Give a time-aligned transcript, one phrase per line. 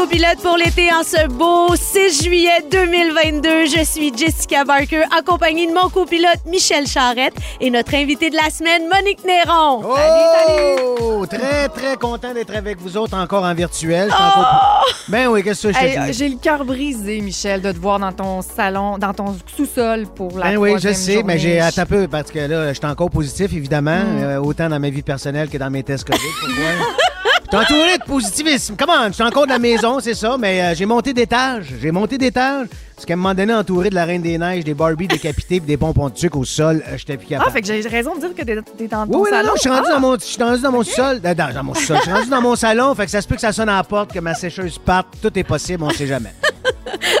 [0.00, 3.66] Copilote pour l'été en ce beau 6 juillet 2022.
[3.66, 8.48] Je suis Jessica Barker, accompagnée de mon copilote Michel Charrette et notre invité de la
[8.48, 9.82] semaine, Monique Néron.
[9.84, 11.26] Oh!
[11.26, 14.08] Très, très content d'être avec vous autres encore en virtuel.
[14.08, 16.12] Co- Ben oui, qu'est-ce que je te Hey, dis?
[16.18, 20.38] J'ai le cœur brisé, Michel, de te voir dans ton salon, dans ton sous-sol pour
[20.38, 23.10] la Ben oui, je sais, mais j'ai un peu parce que là, je suis encore
[23.10, 24.22] positif, évidemment, Mm.
[24.22, 26.20] euh, autant dans ma vie personnelle que dans mes tests COVID.
[27.48, 28.76] Suis entouré de positivisme.
[28.78, 29.08] Comment?
[29.08, 31.66] Je suis encore de la maison, c'est ça, mais euh, j'ai monté d'étage.
[31.80, 32.68] J'ai monté d'étage.
[32.94, 35.60] Parce qu'à un moment donné, entouré de la Reine des Neiges, des Barbies décapités et
[35.60, 37.48] des pompons de sucre au sol, euh, j'étais plus capable.
[37.48, 39.36] Ah, fait que j'ai raison de dire que t'es t'es dans ton Oui, oui, non,
[39.38, 39.48] salon.
[39.48, 39.94] non, je suis rendu Ah!
[39.94, 41.20] dans mon, je suis rendu dans mon sol.
[41.24, 41.96] euh, Dans, dans mon sol.
[41.96, 43.76] Je suis rendu dans mon salon, fait que ça se peut que ça sonne à
[43.76, 45.08] la porte, que ma sécheuse parte.
[45.22, 46.32] Tout est possible, on sait jamais.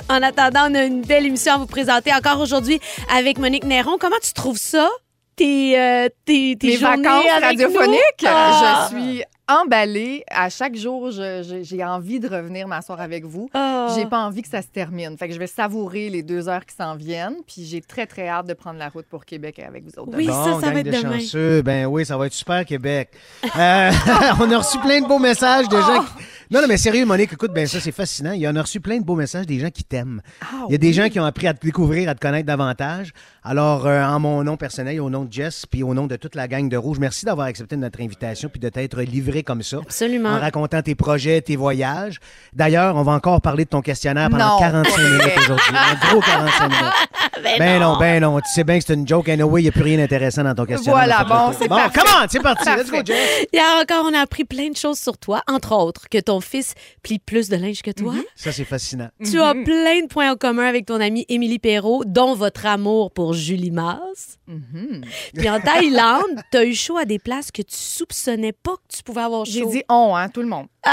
[0.08, 2.80] En attendant, on a une belle émission à vous présenter encore aujourd'hui
[3.16, 3.96] avec Monique Néron.
[4.00, 4.88] Comment tu trouves ça?
[5.36, 7.64] Tes, euh, tes, tes Mes journées vacances avec nous?
[7.66, 8.88] radiophoniques, Ah!
[8.92, 10.24] je suis emballée.
[10.30, 13.48] À chaque jour, j'ai envie de revenir m'asseoir avec vous.
[13.54, 13.88] Ah.
[13.94, 15.16] J'ai pas envie que ça se termine.
[15.18, 17.36] Fait que je vais savourer les deux heures qui s'en viennent.
[17.46, 20.16] Puis j'ai très, très hâte de prendre la route pour Québec avec vous autres.
[20.16, 21.18] Oui, ça, ça va être de demain.
[21.18, 21.62] chanceux.
[21.62, 23.10] Ben oui, ça va être super, Québec.
[23.44, 23.90] Euh,
[24.40, 26.02] on a reçu plein de beaux messages de gens.
[26.02, 28.32] qui- Non, non, mais sérieux, Monique, écoute, ben ça, c'est fascinant.
[28.32, 30.20] Il y en a reçu plein de beaux messages des gens qui t'aiment.
[30.40, 30.92] Ah, Il y a des oui.
[30.92, 33.12] gens qui ont appris à te découvrir, à te connaître davantage.
[33.44, 36.34] Alors, euh, en mon nom personnel, au nom de Jess, puis au nom de toute
[36.34, 39.78] la gang de Rouge, merci d'avoir accepté notre invitation, puis de t'être livré comme ça.
[39.78, 40.30] Absolument.
[40.30, 42.18] En racontant tes projets, tes voyages.
[42.52, 45.76] D'ailleurs, on va encore parler de ton questionnaire pendant Non, 45 pas minutes aujourd'hui.
[45.76, 46.84] Un gros 45 minutes.
[47.58, 48.38] Ben non, ben non.
[48.40, 49.28] Tu sais bien que c'est une joke.
[49.30, 51.04] Anyway, il n'y a plus rien d'intéressant dans ton questionnaire.
[51.06, 52.00] Voilà, bon, là, c'est Bon, parfait.
[52.04, 52.26] comment?
[52.28, 52.68] C'est parti.
[52.76, 52.98] Let's go.
[53.04, 53.46] Jess.
[53.52, 56.74] Hier encore, on a appris plein de choses sur toi, entre autres que ton fils
[57.02, 58.14] plie plus de linge que toi?
[58.36, 59.08] Ça, c'est fascinant.
[59.24, 63.10] Tu as plein de points en commun avec ton amie Émilie Perrault, dont votre amour
[63.12, 64.38] pour Julie Mars.
[64.46, 65.02] Mhm.
[65.34, 68.96] Puis en Thaïlande, tu as eu chaud à des places que tu soupçonnais pas que
[68.96, 69.52] tu pouvais avoir chaud.
[69.52, 70.66] J'ai dit on, hein, tout le monde.
[70.86, 70.90] OK,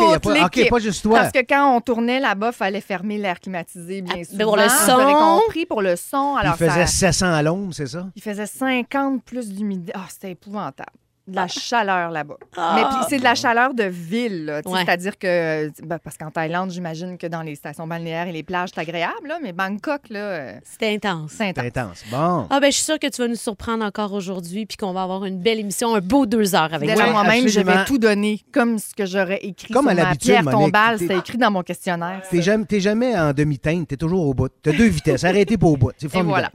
[0.00, 0.70] y a Toute pas, OK, l'équipe.
[0.70, 1.18] pas juste toi.
[1.20, 4.38] Parce que quand on tournait là-bas, il fallait fermer l'air climatisé bien Ah, souvent.
[4.38, 4.98] ben pour le Vous son.
[4.98, 6.36] avez compris, pour le son.
[6.36, 8.06] Alors il faisait ça, 700 à l'ombre, c'est ça?
[8.14, 9.92] il faisait 50 plus d'humidité.
[9.94, 10.90] Ah, c'était épouvantable.
[11.28, 12.36] De la chaleur là-bas.
[12.56, 12.72] Ah.
[12.74, 14.46] Mais puis c'est de la chaleur de ville.
[14.46, 14.80] là, Ouais.
[14.84, 18.70] C'est-à-dire que, ben, parce qu'en Thaïlande, j'imagine que dans les stations balnéaires et les plages,
[18.74, 21.30] c'est agréable, là, mais Bangkok, là, euh, C'était intense.
[21.30, 21.64] c'est C'est intense.
[21.66, 22.04] intense.
[22.10, 22.46] Bon.
[22.50, 25.02] Ah ben je suis sûre que tu vas nous surprendre encore aujourd'hui puis qu'on va
[25.04, 27.10] avoir une belle émission, un beau deux heures avec toi.
[27.10, 27.76] moi-même, je absolument.
[27.82, 30.98] vais tout donner comme ce que j'aurais écrit Comme à sur ma l'habitude, pierre tombale.
[30.98, 32.22] C'était écrit dans mon questionnaire.
[32.30, 34.48] T'es jamais, jamais en demi-teinte, t'es toujours au bout.
[34.62, 35.92] T'as deux vitesses, arrêtez pas au bout.
[35.96, 36.28] C'est formidable.
[36.30, 36.50] voilà.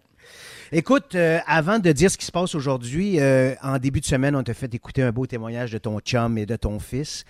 [0.72, 4.36] Écoute, euh, avant de dire ce qui se passe aujourd'hui, euh, en début de semaine,
[4.36, 7.24] on t'a fait écouter un beau témoignage de ton chum et de ton fils.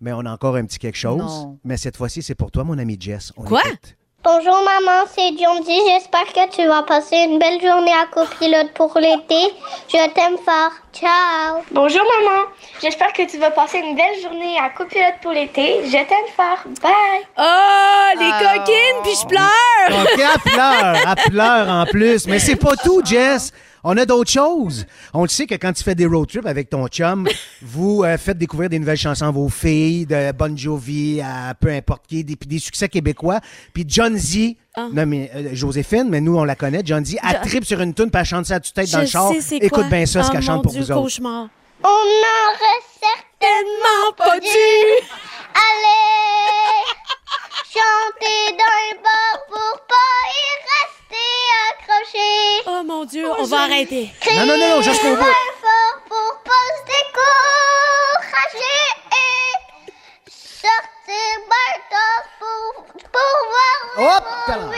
[0.00, 1.18] Mais on a encore un petit quelque chose.
[1.18, 1.58] Non.
[1.64, 3.32] Mais cette fois-ci, c'est pour toi, mon ami Jess.
[3.36, 3.60] On Quoi?
[3.66, 3.96] écoute.
[4.24, 5.80] Bonjour maman, c'est Jonesy.
[5.88, 9.52] J'espère que tu vas passer une belle journée à copilote pour l'été.
[9.88, 10.70] Je t'aime fort.
[10.94, 11.62] Ciao.
[11.72, 12.42] Bonjour maman,
[12.80, 15.80] j'espère que tu vas passer une belle journée à copilote pour l'été.
[15.86, 16.58] Je t'aime fort.
[16.82, 17.26] Bye.
[17.36, 18.54] Oh, les Ah.
[18.58, 20.02] coquines, puis je pleure!
[20.02, 22.26] OK, elle pleure, elle pleure en plus.
[22.28, 23.50] Mais c'est pas tout, Jess.
[23.84, 24.86] On a d'autres choses.
[25.12, 27.26] On le sait que quand tu fais des road trips avec ton chum,
[27.62, 31.68] vous euh, faites découvrir des nouvelles chansons à vos filles, de Bon Jovi à peu
[31.70, 33.40] importe qui, des, puis des succès québécois.
[33.74, 34.86] Puis John Z, Ah.
[34.92, 37.92] non mais euh, Joséphine, mais nous on la connaît, John Z, elle tripe sur une
[37.92, 39.30] tune puis elle chante ça à toute tête dans le char.
[39.60, 41.02] Écoute bien ça, ce Oh, qu'elle chante mon pour Dieu, vous autres.
[41.02, 41.48] cauchemar.
[41.84, 44.46] On n'aurait certainement pas dû!
[45.54, 46.86] aller
[47.74, 51.01] chanter dans le bar pour pas y rester
[51.70, 52.62] accroché.
[52.66, 54.12] Oh mon Dieu, on va arrêter.
[54.34, 55.22] Non, non, non, non, jusqu'au bout.
[55.60, 58.80] Fort pour pas se décourager
[59.12, 61.34] et sortir
[61.90, 64.24] tard pour, pour voir Hop!
[64.62, 64.72] vous.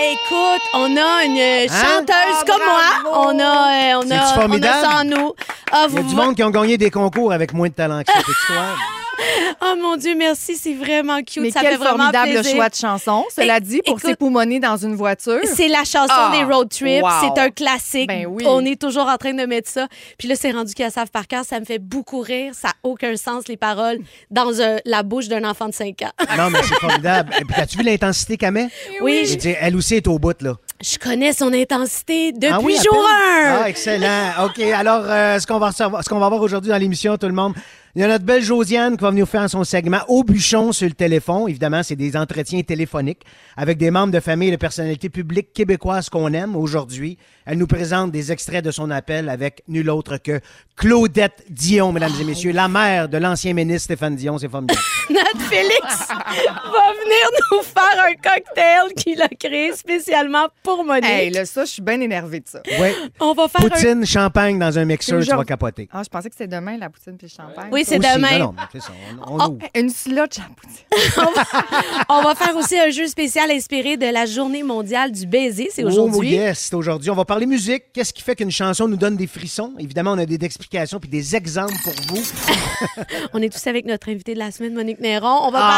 [0.00, 1.66] Écoute, on a une Hein?
[1.68, 3.02] chanteuse Ah, comme bravo!
[3.02, 3.26] moi.
[3.26, 4.86] On a, euh, on a, on a formidable?
[4.86, 5.34] ça en nous.
[5.72, 7.74] Ah, Il y a vous du monde qui ont gagné des concours avec moins de
[7.74, 8.76] talent que cette histoire.
[9.60, 11.42] Oh mon Dieu, merci, c'est vraiment cute.
[11.42, 12.54] Mais ça quel fait vraiment formidable plaisir.
[12.56, 13.24] choix de chanson.
[13.34, 15.40] Cela dit, pour s'époumoner dans une voiture.
[15.44, 17.02] C'est la chanson Ah, des road trips.
[17.02, 17.08] wow.
[17.20, 18.08] C'est un classique.
[18.08, 18.44] Ben oui.
[18.46, 19.88] On est toujours en train de mettre ça.
[20.18, 21.44] Puis là, c'est rendu qu'elle savent par cœur.
[21.44, 22.52] Ça me fait beaucoup rire.
[22.54, 23.98] Ça n'a aucun sens, les paroles,
[24.30, 26.12] dans un- la bouche d'un enfant de 5 ans.
[26.36, 27.32] Non, mais c'est formidable.
[27.40, 28.68] Et puis, as-tu vu l'intensité qu'elle met?
[29.00, 30.54] Oui, Je je, veux dire, elle aussi est au bout, là.
[30.80, 33.46] je connais son intensité depuis Ah oui, jour peine?
[33.46, 33.60] 1.
[33.62, 34.30] Ah, excellent.
[34.46, 37.26] OK, alors, euh, ce qu'on va, recevoir- ce qu'on va voir aujourd'hui dans l'émission, tout
[37.26, 37.54] le monde,
[37.98, 40.86] Il y a notre belle Josiane qui va venir faire son segment au bûchon sur
[40.86, 41.48] le téléphone.
[41.48, 43.22] Évidemment, c'est des entretiens téléphoniques
[43.56, 47.18] avec des membres de famille et de personnalités publiques québécoises qu'on aime aujourd'hui.
[47.50, 50.38] Elle nous présente des extraits de son appel avec nul autre que
[50.76, 54.36] Claudette Dion, mesdames et messieurs, la mère de l'ancien ministre Stéphane Dion.
[54.36, 54.78] C'est formidable.
[55.10, 61.06] Notre Félix va venir nous faire un cocktail qu'il a créé spécialement pour Monique.
[61.08, 62.60] Hey, là, ça, je suis bien énervée de ça.
[62.78, 62.94] Ouais.
[63.18, 63.68] On va faire un...
[63.70, 65.88] Poutine, champagne dans un mixeur, tu vas capoter.
[65.90, 67.70] Ah, je pensais que c'était demain, la poutine puis le champagne.
[67.72, 68.14] Oui, c'est Aussi.
[68.14, 68.38] demain.
[68.38, 68.92] Non, non, ça,
[69.26, 69.58] on- on Oh, ouvre.
[69.74, 70.84] Une slotch à poutine.
[72.10, 75.68] On va faire aussi un jeu spécial inspiré de la journée mondiale du baiser.
[75.72, 76.18] C'est aujourd'hui.
[76.20, 77.10] Oh yes, c'est aujourd'hui.
[77.10, 77.84] On va parler musique.
[77.92, 79.72] Qu'est-ce qui fait qu'une chanson nous donne des frissons?
[79.78, 82.22] Évidemment, on a des explications puis des exemples pour vous.
[83.32, 85.40] On est tous avec notre invité de la semaine, Monique Néron.
[85.46, 85.68] On va Ah.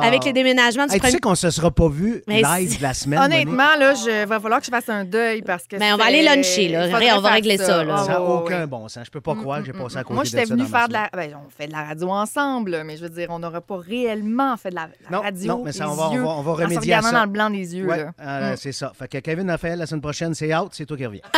[0.00, 1.12] parler avec les déménagements du Hey, tu premier...
[1.12, 3.18] sais qu'on se sera pas vu Mais live de la semaine.
[3.20, 3.34] Monique?
[3.48, 5.76] Honnêtement, là, je va falloir que je fasse un deuil parce que.
[5.76, 6.88] Ben, on va aller luncher, là.
[6.88, 7.96] faudrait on va régler ça, là.
[7.98, 9.04] Ah, Ça n'a aucun bon sens.
[9.06, 10.92] Je peux pas croire que j'ai passé à côté Moi, j'étais ça venue faire de
[10.94, 11.08] la.
[11.12, 14.56] Ben, on fait de la radio ensemble, mais je veux dire, on n'aurait pas réellement
[14.56, 15.46] fait de la, la Non, radio.
[15.48, 17.12] non, mais ça, on va- on va- on va remédier à ça.
[17.12, 17.86] dans le blanc des yeux.
[17.86, 18.92] Ouais, euh, c'est ça.
[18.98, 20.70] Fait que Kevin Raphaël, la semaine prochaine, c'est out.
[20.80, 21.20] C'est toi qui reviens.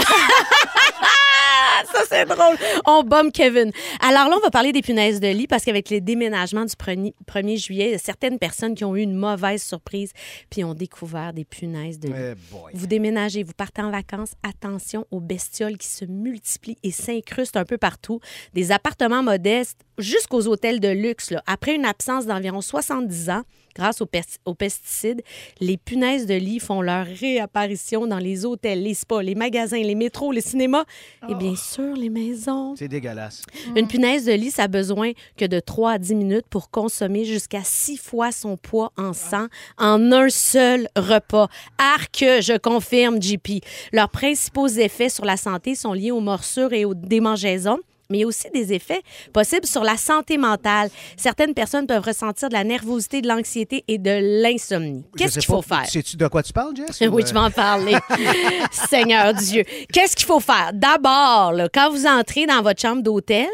[1.92, 2.56] Ça, c'est drôle.
[2.86, 3.72] On bombe Kevin.
[3.98, 7.12] Alors là, on va parler des punaises de lit parce qu'avec les déménagements du 1er
[7.26, 10.12] 1er juillet, il y a certaines personnes qui ont eu une mauvaise surprise
[10.48, 12.14] puis ont découvert des punaises de lit.
[12.16, 12.70] Eh boy.
[12.72, 17.64] Vous déménagez, vous partez en vacances, attention aux bestioles qui se multiplient et s'incrustent un
[17.64, 18.20] peu partout.
[18.54, 21.32] Des appartements modestes jusqu'aux hôtels de luxe.
[21.32, 21.42] là.
[21.48, 23.42] Après une absence d'environ 70 ans,
[23.74, 25.22] grâce aux, pes- aux pesticides,
[25.60, 29.94] les punaises de lit font leur réapparition dans les hôtels, les spas, les magasins, les
[29.94, 30.84] métros, les cinémas
[31.28, 32.74] et bien sûr les maisons.
[32.76, 33.42] C'est dégueulasse.
[33.76, 37.24] Une punaise de lit, ça a besoin que de 3 à 10 minutes pour consommer
[37.24, 39.46] jusqu'à 6 fois son poids en sang
[39.78, 41.48] en un seul repas.
[41.78, 43.62] Arc, je confirme, JP.
[43.92, 47.78] Leurs principaux effets sur la santé sont liés aux morsures et aux démangeaisons
[48.12, 50.91] mais il y a aussi des effets possibles sur la santé mentale.
[51.17, 55.05] Certaines personnes peuvent ressentir de la nervosité, de l'anxiété et de l'insomnie.
[55.14, 55.87] Je Qu'est-ce qu'il faut faire?
[55.87, 57.00] Sais-tu de quoi tu parles, Jess?
[57.12, 57.97] Oui, ou, tu vas en parler.
[58.70, 59.64] Seigneur Dieu.
[59.93, 60.70] Qu'est-ce qu'il faut faire?
[60.73, 63.49] D'abord, quand vous entrez dans votre chambre d'hôtel,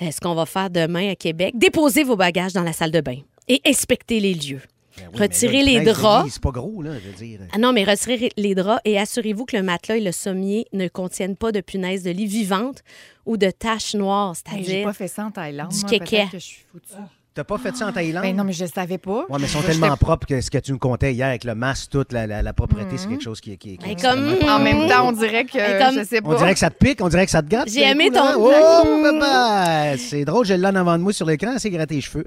[0.00, 3.00] euh, ce qu'on va faire demain à Québec, déposez vos bagages dans la salle de
[3.00, 3.18] bain
[3.48, 4.60] et inspectez les lieux.
[4.96, 5.18] Ben oui,
[5.64, 6.32] là, les draps.
[6.32, 7.40] C'est pas gros, là, je veux dire.
[7.52, 10.88] Ah non, mais retirez les draps et assurez-vous que le matelas et le sommier ne
[10.88, 12.82] contiennent pas de punaises de lit vivantes
[13.26, 15.70] ou de taches noires, Hey, J'ai c'est-à-dire pas fait ça en Thaïlande.
[15.70, 15.98] du moi,
[16.30, 16.92] que je suis foutue.
[17.34, 18.24] T'as pas fait ça en Thaïlande?
[18.24, 19.20] Ben non, mais je savais pas.
[19.20, 21.44] Ouais, mais ils sont Je- tellement propres que ce que tu nous contais hier avec
[21.44, 24.36] le masque, toute la, la, la propreté, c'est quelque chose qui, qui, qui est comme-
[24.48, 25.56] En même temps, on dirait que.
[25.56, 26.28] Et comme- Je sais pas.
[26.28, 27.70] On dirait que ça te pique, on dirait que ça te gratte.
[27.70, 29.96] J'ai aimé coup, ton- Oh, papa!
[29.96, 32.26] C'est drôle, l'ai en avant de moi sur l'écran, c'est gratter les cheveux.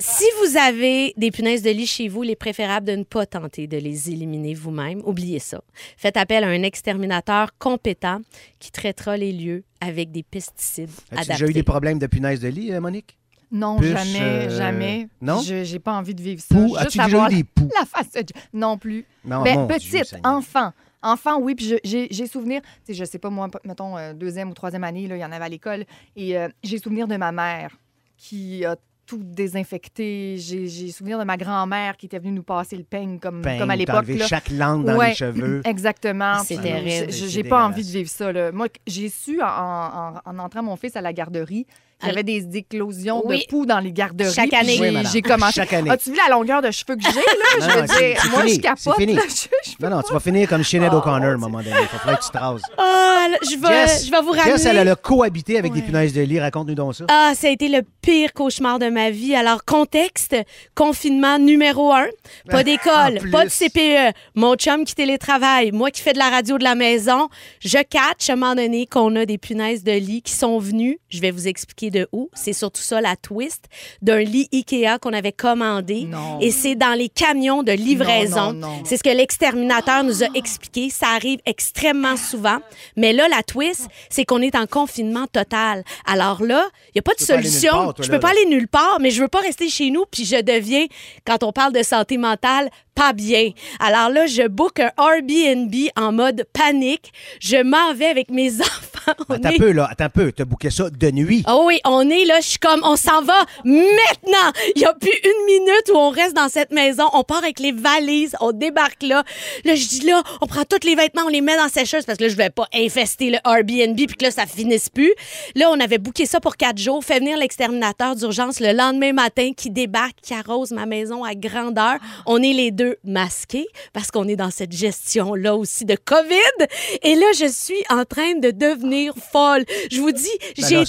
[0.00, 3.24] Si vous avez des punaises de lit chez vous, il est préférable de ne pas
[3.26, 5.00] tenter de les éliminer vous-même.
[5.04, 5.62] Oubliez ça.
[5.96, 8.20] Faites appel à un exterminateur compétent
[8.58, 11.32] qui traitera les lieux avec des pesticides As-tu adaptés.
[11.32, 13.16] déjà eu des problèmes de punaise de lit, euh, Monique?
[13.52, 15.08] Non, jamais, euh, jamais.
[15.20, 15.40] non?
[15.40, 16.54] Je J'ai pas envie de vivre ça.
[16.54, 16.68] Poux?
[16.68, 17.68] Juste As-tu déjà eu des poux?
[17.78, 18.10] La face.
[18.12, 19.04] de- Non plus.
[19.24, 20.72] Non, Ben, Dieu, petite, enfant.
[21.02, 24.12] Enfant, oui, puis je- j'ai j'ai souvenir, tu sais, je sais pas, moi, mettons, euh,
[24.12, 25.84] deuxième ou troisième année, il y en avait à l'école,
[26.16, 27.76] et euh, j'ai souvenir de ma mère
[28.16, 28.76] qui a
[29.06, 30.36] tout désinfecté.
[30.38, 33.58] J'ai j'ai souvenir de ma grand-mère qui était venue nous passer le peigne comme, Peigne,
[33.60, 34.04] comme à l'époque.
[34.26, 35.60] chaque langue dans Ouais, les cheveux.
[35.64, 36.38] Exactement.
[36.44, 37.12] C'est terrible.
[37.12, 38.32] j'ai- pas envie de vivre ça.
[38.32, 38.50] Là.
[38.50, 41.66] Moi, j'ai su en, en- en entrant mon fils à la garderie
[41.98, 43.40] qu'il y avait des éclosions Oui.
[43.40, 44.32] de poux dans les garderies.
[44.34, 44.76] Chaque année.
[44.76, 45.12] j'ai- Oui, madame.
[45.12, 45.52] J'ai commencé.
[45.54, 45.90] Chaque année.
[45.90, 47.22] As-tu vu la longueur de cheveux que j'ai, là?
[47.54, 48.78] Je Non, veux dire, moi, fini, je capote.
[48.84, 49.14] c'est fini.
[49.14, 49.22] là.
[49.28, 51.58] Je- je peux Non, non, tu vas finir comme Sinead Oh, O'Connor à un moment
[51.58, 51.70] donné.
[51.70, 52.62] Il va falloir que tu te rases.
[52.78, 54.50] Ah, là, je vais, Jess, je vais vous ramener.
[54.52, 56.38] Jess, elle a cohabité avec des punaises de lit.
[56.40, 57.04] Raconte-nous donc ça.
[57.08, 59.34] Ah, ça a été le pire cauchemar de ma vie.
[59.34, 60.36] Alors, contexte,
[60.74, 62.06] confinement numéro un.
[62.50, 64.12] Pas d'école, pas de CPE.
[64.34, 67.28] Mon chum qui télétravaille, moi qui fais de la radio de la maison.
[67.60, 70.98] Je catch à un moment donné qu'on a des punaises de lit qui sont venues.
[71.08, 72.30] Je vais vous expliquer de où.
[72.34, 73.64] C'est surtout ça, la twist
[74.02, 76.04] d'un lit Ikea qu'on avait commandé.
[76.04, 76.40] Non.
[76.40, 78.60] Et c'est dans les camions de livraison.
[78.84, 80.90] C'est ce que l'exterminateur nous a expliqué.
[80.90, 82.58] Ça arrive extrêmement souvent.
[82.96, 85.84] Mais là, la twist, c'est qu'on est en confinement total.
[86.06, 87.72] Alors là, il n'y a pas de pas solution.
[87.72, 89.90] part, toi, je là, peux pas aller nulle part, mais je veux pas rester chez
[89.90, 90.04] nous.
[90.10, 90.86] Puis je deviens,
[91.24, 93.50] quand on parle de santé mentale, pas bien.
[93.78, 97.12] Alors là, je book un Airbnb en mode panique.
[97.40, 99.12] Je m'en vais avec mes enfants.
[99.28, 99.88] On Attends un peu, là.
[99.90, 100.32] Attends un peu.
[100.32, 101.44] T'as booké ça de nuit.
[101.48, 104.50] Oh oui, on est là, je suis comme, on s'en va maintenant.
[104.74, 107.04] Il n'y a plus une minutes où on reste dans cette maison.
[107.12, 109.22] On part avec les valises, on débarque là.
[109.64, 112.04] Là, je dis là, on prend tous les vêtements, on les met dans la sécheuse
[112.04, 115.12] parce que là, je vais pas infester le Airbnb puis que là, ça finisse plus.
[115.54, 117.04] Là, on avait booké ça pour quatre jours.
[117.04, 121.96] Fait venir l'exterminateur d'urgence le lendemain matin qui débarque, qui arrose ma maison à grandeur.
[122.24, 126.66] On est les deux masqués parce qu'on est dans cette gestion-là aussi de COVID.
[127.02, 129.64] Et là, je suis en train de devenir folle.
[129.90, 130.84] Je vous dis, Ben j'ai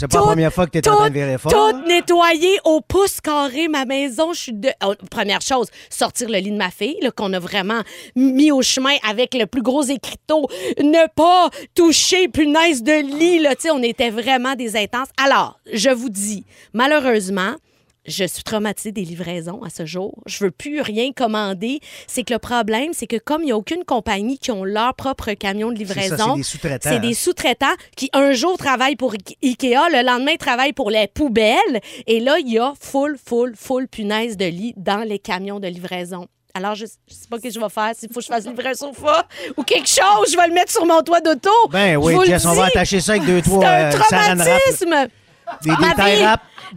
[1.50, 4.34] tout, nettoyé au pouce carré ma maison.
[4.34, 4.70] Je suis de...
[4.84, 7.82] oh, première chose, sortir le lit de ma fille, qu'on a vraiment
[8.16, 10.48] mis au chemin avec le plus gros écriteau.
[10.80, 13.56] Ne pas toucher punaise de lit, là.
[13.72, 15.10] On était vraiment des intenses.
[15.22, 17.56] Alors, je vous dis, malheureusement,
[18.08, 20.16] je suis traumatisée des livraisons à ce jour.
[20.26, 21.80] Je veux plus rien commander.
[22.08, 24.94] C'est que le problème, c'est que comme il n'y a aucune compagnie qui ont leur
[24.96, 26.36] propre camion de livraison,
[26.82, 27.76] c'est des sous-traitants.
[27.96, 31.82] qui un jour travaillent pour Ike- Ikea, le lendemain travaillent pour les poubelles.
[32.08, 35.68] Et là, il y a full, full, full punaise de lit dans les camions de
[35.68, 36.28] livraison.
[36.54, 37.92] Alors, je, je sais pas ce que je vais faire.
[37.96, 40.72] S'il faut que je fasse livrer un sofa ou quelque chose, je vais le mettre
[40.72, 41.52] sur mon toit d'auto.
[41.70, 45.08] Ben oui, Jess, on va attacher ça avec deux, trois C'est un euh, traumatisme.
[45.64, 45.76] Des, des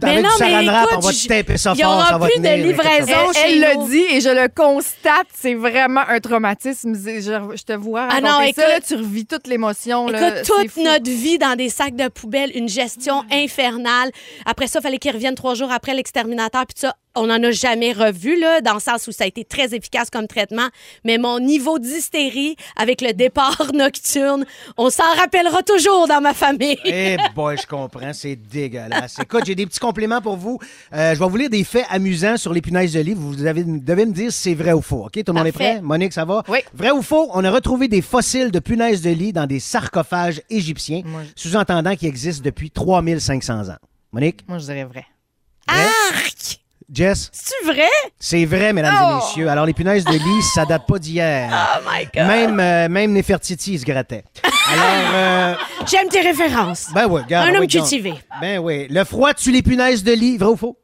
[0.01, 2.17] Mais non, mais wrap, on écoute, va te taper ça il y fort, aura ça
[2.17, 3.11] va plus de tenir, livraison.
[3.29, 6.93] Elle, chez elle le dit et je le constate, c'est vraiment un traumatisme.
[6.95, 7.21] Je,
[7.55, 10.07] je te vois Ah non, ça, écoute- là, tu revis toute l'émotion.
[10.07, 14.11] là, Écoute, toute notre vie dans des sacs de poubelle, une gestion infernale.
[14.45, 16.65] Après ça, il fallait qu'ils reviennent trois jours après l'exterminateur.
[16.65, 19.43] Puis ça, on n'en a jamais revu, là, dans le sens où ça a été
[19.43, 20.67] très efficace comme traitement.
[21.03, 24.45] Mais mon niveau d'hystérie avec le départ nocturne,
[24.77, 26.77] on s'en rappellera toujours dans ma famille.
[26.85, 29.17] Eh boy, je comprends, c'est dégueulasse.
[29.21, 30.59] Écoute, j'ai des petits compléments pour vous.
[30.93, 33.13] Euh, je vais vous lire des faits amusants sur les punaises de lit.
[33.13, 35.05] Vous avez- devez me dire si c'est vrai ou faux.
[35.07, 35.81] OK, tout le monde est prêt?
[35.81, 36.43] Monique, ça va?
[36.47, 36.59] Oui.
[36.73, 37.29] Vrai ou faux?
[37.33, 41.95] On a retrouvé des fossiles de punaises de lit dans des sarcophages égyptiens, Moi, sous-entendant
[41.97, 43.77] qu'ils existent depuis 3500 ans.
[44.13, 44.45] Monique?
[44.47, 45.05] Moi, je dirais vrai?
[45.67, 46.60] Arc!
[46.93, 47.29] Jess?
[47.31, 47.87] C'est vrai?
[48.19, 49.11] C'est vrai, mesdames Oh!
[49.11, 49.49] et messieurs.
[49.49, 51.49] Alors, les punaises de lit, ça date pas d'hier.
[51.77, 52.27] Oh my God!
[52.27, 54.23] Même, euh, même Nefertiti se grattait.
[54.71, 55.55] Alors, euh,
[55.89, 56.89] J'aime tes références.
[56.93, 57.47] ben oui, regarde.
[57.49, 57.69] Un homme donc.
[57.69, 58.13] cultivé.
[58.41, 58.87] Ben oui.
[58.89, 60.77] Le froid tue les punaises de lit, vrai ou faux?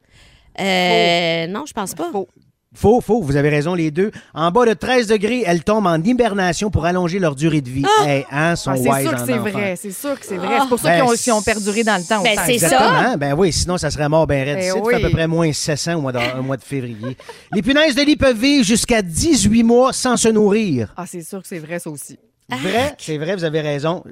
[0.60, 2.10] Euh, non, je pense pas.
[2.12, 2.28] Faux.
[2.74, 4.12] Faux, faux, vous avez raison les deux.
[4.34, 7.86] En bas de 13 degrés, elles tombent en hibernation pour allonger leur durée de vie.
[8.06, 9.76] Hey, hein, sont Ah, c'est sûr que en c'est vrai.
[9.78, 10.48] C'est sûr que c'est vrai.
[10.52, 10.60] Ah.
[10.64, 12.22] C'est pour ça Ben, qu'ils ont, perduré dans le temps.
[12.22, 12.68] Ben, c'est ça.
[12.68, 13.18] Exactement.
[13.18, 14.74] Ben oui, sinon ça serait mort ben raide.
[14.74, 14.94] Ben oui.
[14.94, 17.18] à peu près moins 700 au mois de, au mois de février.
[17.54, 20.94] Les punaises de lit peuvent vivre jusqu'à 18 mois sans se nourrir.
[20.98, 22.20] Ah, c'est sûr que c'est vrai, ça aussi.
[22.50, 24.04] Vrai, c'est vrai, vous avez raison.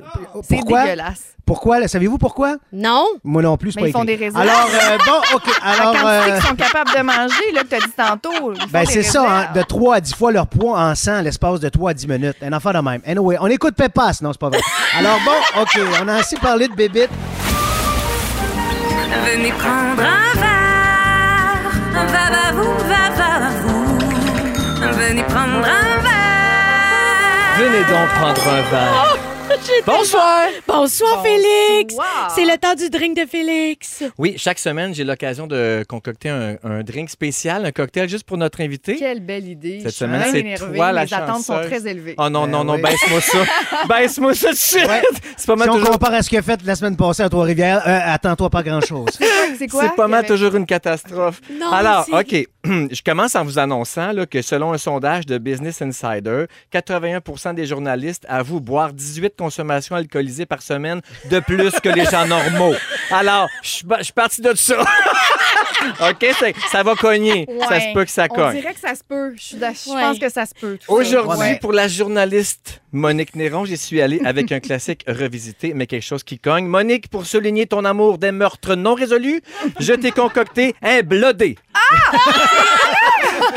[0.44, 0.84] C'est Pourquoi?
[0.84, 1.22] dégueulasse.
[1.46, 1.88] Pourquoi?
[1.88, 2.58] Savez-vous pourquoi?
[2.74, 3.06] Non?
[3.24, 4.18] Moi non plus, c'est Mais pas ils font écrit.
[4.18, 4.42] des réserves.
[4.42, 5.44] Alors, euh, bon, OK.
[5.64, 8.54] La Alors, quantité euh, qu'ils sont capables de manger, là, que tu as dit tantôt.
[8.54, 9.54] ils font Ben, des c'est ça, hein, réserves.
[9.58, 12.36] de 3 à 10 fois leur poids en sang l'espace de 3 à 10 minutes.
[12.42, 13.00] Un enfant de même.
[13.06, 14.60] Anyway, on écoute Peppa, sinon c'est pas vrai.
[15.00, 17.10] Alors bon, OK, on a assez parlé de bébites.
[19.26, 24.98] Venez prendre un verre, va va vous, va va va vous.
[25.00, 25.95] Venez prendre un verre.
[27.58, 29.35] Venez donc prendre un verre.
[29.86, 30.48] Bonsoir!
[30.68, 31.96] Bonsoir, Félix!
[32.36, 34.04] C'est le temps du drink de Félix.
[34.18, 38.38] Oui, chaque semaine, j'ai l'occasion de concocter un, un drink spécial, un cocktail juste pour
[38.38, 38.96] notre invité.
[38.96, 39.80] Quelle belle idée.
[39.82, 42.14] Cette semaine, c'est toi, la Les attentes sont très élevées.
[42.18, 42.82] Oh non, non, non, oui.
[42.82, 43.38] baisse-moi ça.
[43.90, 44.88] baisse-moi ça de suite.
[44.88, 45.02] Ouais.
[45.36, 45.92] C'est pas mal Si on toujours...
[45.92, 49.10] compare à ce a fait la semaine passée à Trois-Rivières, euh, attends-toi pas grand-chose.
[49.58, 49.84] C'est quoi?
[49.84, 51.42] C'est pas mal avait- toujours une catastrophe.
[51.52, 52.48] Non, Alors, OK.
[52.66, 57.66] Je commence en vous annonçant là, que selon un sondage de Business Insider, 81% des
[57.66, 59.55] journalistes avouent boire 18 consommations
[59.96, 62.74] alcoolisées par semaine de plus que les gens normaux.
[63.12, 63.70] Alors, je
[64.04, 64.76] suis parti de ça.
[66.10, 66.26] OK?
[66.72, 67.48] Ça va cogner.
[67.70, 68.56] Ça se peut que ça On cogne.
[68.60, 69.34] dirait que ça se peut.
[69.38, 70.02] Je, Ouais.
[70.02, 70.78] pense que ça se peut.
[70.88, 71.60] Aujourd'hui, Ouais.
[71.60, 76.24] pour la journaliste Monique Néron, j'y suis allé avec un classique revisité, mais quelque chose
[76.24, 76.66] qui cogne.
[76.66, 79.42] Monique, pour souligner ton amour des meurtres non résolus,
[79.80, 81.56] je t'ai concocté un blodé.
[81.74, 82.85] Que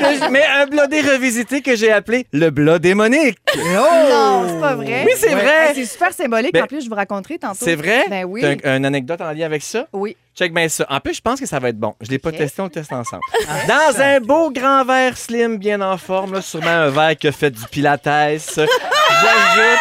[0.00, 3.38] je- mais un blodé revisité que j'ai appelé le blodé Monique.
[3.56, 5.04] Non, c'est pas vrai.
[5.06, 5.40] Oui, c'est Ouais.
[5.42, 5.68] vrai.
[5.70, 6.52] Hey, C'est super symbolique.
[6.52, 7.58] Ben, en plus, je vous raconterai tantôt.
[7.60, 8.04] C'est vrai?
[8.08, 8.40] Ben oui.
[8.42, 9.86] T'as un- une anecdote en lien avec ça?
[9.92, 10.16] Oui.
[10.36, 10.86] Check bien ça.
[10.88, 11.94] En plus, je pense que ça va être bon.
[12.00, 13.22] Je l'ai pas testé, on le teste ensemble.
[13.66, 17.32] Dans un beau grand verre slim, bien en forme, là, sûrement un verre qui a
[17.32, 18.04] fait du pilates.
[18.04, 19.78] J'ajoute,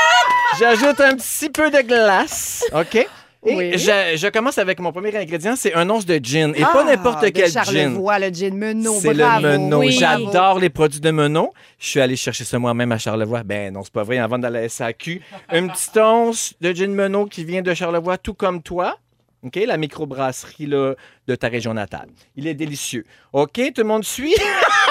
[0.59, 2.63] j'ajoute un petit peu de glace.
[2.73, 3.07] OK?
[3.45, 3.71] Et Oui.
[3.77, 6.53] je, je commence avec mon premier ingrédient, c'est un once de gin.
[6.55, 7.63] Et Ah, pas n'importe de quel gin.
[7.63, 8.99] Charlevoix, le gin Menot.
[8.99, 9.75] C'est le.
[9.75, 9.91] Oui.
[9.91, 11.53] J'adore les produits de Menot.
[11.79, 13.43] Je suis allé chercher ça moi-même à Charlevoix.
[13.43, 14.17] Ben non, c'est pas vrai.
[14.17, 15.21] Avant d'aller à la SAQ,
[15.53, 18.97] une petite once de gin Menot qui vient de Charlevoix, tout comme toi.
[19.43, 19.55] OK?
[19.67, 20.95] La microbrasserie là,
[21.27, 22.07] de ta région natale.
[22.35, 23.05] Il est délicieux.
[23.33, 23.51] OK?
[23.53, 24.33] Tout le monde suit?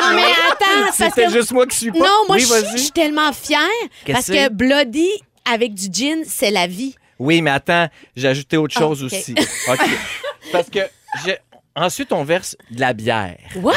[0.00, 0.22] Ah, mais
[0.52, 1.30] attends, c'est que...
[1.30, 1.98] juste moi qui suis pas.
[1.98, 3.58] Non, moi, oui, je suis tellement fière
[4.06, 5.08] parce que- Bloody
[5.52, 6.94] avec du gin, c'est la vie.
[7.18, 9.35] Oui, mais attends, j'ai ajouté autre Ah, chose aussi.
[9.68, 9.78] OK.
[10.52, 10.80] Parce que
[11.25, 11.38] j'ai-
[11.75, 13.38] ensuite, on verse de la bière.
[13.56, 13.75] What?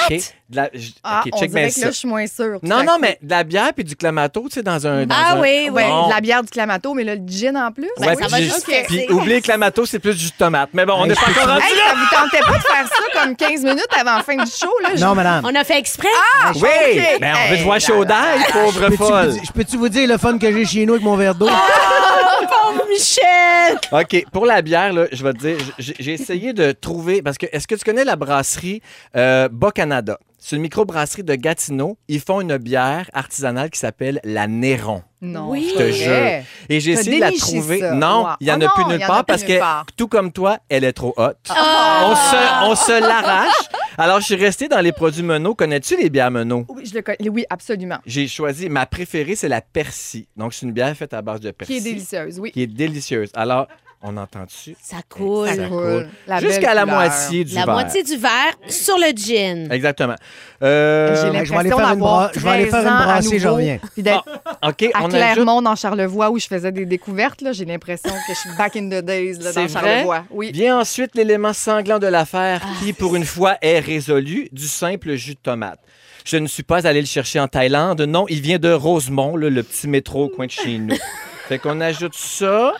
[0.50, 1.86] De la- j- Ah, OK, on check dirait bien que ça.
[1.86, 2.60] là, je suis moins sûre.
[2.64, 5.06] Non, non, mais de la bière puis du clamato, tu sais, dans un.
[5.06, 5.84] dans Ah un- oui, Ouais, oui.
[5.88, 6.08] Bon.
[6.08, 7.90] de la bière du clamato, mais là, le gin en plus.
[8.00, 9.08] Ouais, ça puis va juste Puis fesser.
[9.12, 10.70] oublie le clamato, c'est plus du tomate.
[10.74, 11.84] Mais bon, on n'est pas encore rendu Hey, là.
[11.90, 14.72] ça vous tentait pas de faire ça comme 15 minutes avant la fin du show,
[14.82, 14.90] là?
[14.98, 15.46] Non, madame.
[15.46, 16.08] On a fait exprès.
[16.44, 17.18] Ah, Oui, OK.
[17.22, 19.34] mais on veut te voir chaud d'ail, pauvre folle.
[19.46, 21.48] je peux-tu vous dire le fun que j'ai chez nous avec mon verre d'eau?
[21.48, 23.78] Pauvre Michel.
[23.92, 27.38] OK, pour la bière, là, je vais te dire, j'ai j'ai essayé de trouver, parce
[27.38, 28.82] que est-ce que tu connais la brasserie
[29.16, 30.18] euh, Bas-Canada?
[30.42, 31.98] C'est une microbrasserie de Gatineau.
[32.08, 35.04] Ils font une bière artisanale qui s'appelle la Néron.
[35.22, 35.70] Non, Oui.
[35.74, 36.06] Je te jure.
[36.08, 36.46] vrai.
[36.70, 37.80] Et j'ai essayé de la trouver.
[37.82, 37.94] ça.
[37.94, 38.28] Non, Wow.
[38.40, 39.86] il n'y en Oh a plus nulle en part parce que, part.
[39.98, 41.36] tout comme toi, elle est trop haute.
[41.50, 42.08] Ah.
[42.10, 43.54] On se, on se l'arrache.
[43.98, 45.56] Alors, je suis resté dans les produits Menot.
[45.56, 46.66] Connais-tu les bières Menot?
[46.70, 47.28] Oui, je le connais.
[47.30, 47.98] Oui, absolument.
[48.06, 50.26] J'ai choisi, ma préférée, c'est la Persil.
[50.38, 51.76] Donc, c'est une bière faite à base de Qui persil.
[51.78, 52.52] est délicieuse, oui.
[52.54, 53.30] Qui est délicieuse.
[53.36, 53.68] Alors,
[54.02, 54.76] on entend dessus.
[54.82, 55.48] Ça coule.
[55.50, 56.08] Ça coule.
[56.28, 56.96] La Jusqu'à la couleur.
[56.98, 57.74] moitié du La verre.
[57.74, 59.72] moitié du verre sur le gin.
[59.72, 60.16] Exactement.
[60.64, 62.90] Euh, J'ai je vais aller l'impression faire une bra- je vais aller faire 13 une
[62.90, 63.80] ans à brassée, je nouveau, reviens.
[63.94, 64.24] Puis d'être
[64.64, 65.10] OK, à on ajoute...
[65.12, 68.76] Clermont, dans Charlevoix, où je faisais des découvertes, là, j'ai l'impression que je suis back
[68.76, 69.90] in the days là, C'est dans vrai?
[69.94, 70.24] Charlevoix.
[70.32, 70.52] Oui.
[70.52, 72.68] Vient ensuite l'élément sanglant de l'affaire Ah.
[72.84, 75.80] qui, pour une fois, est résolu, du simple jus de tomate.
[76.26, 78.02] Je ne suis pas allé le chercher en Thaïlande.
[78.02, 80.96] Non, il vient de Rosemont, là, le petit métro au coin de chez nous.
[81.48, 82.74] fait qu'on ajoute ça,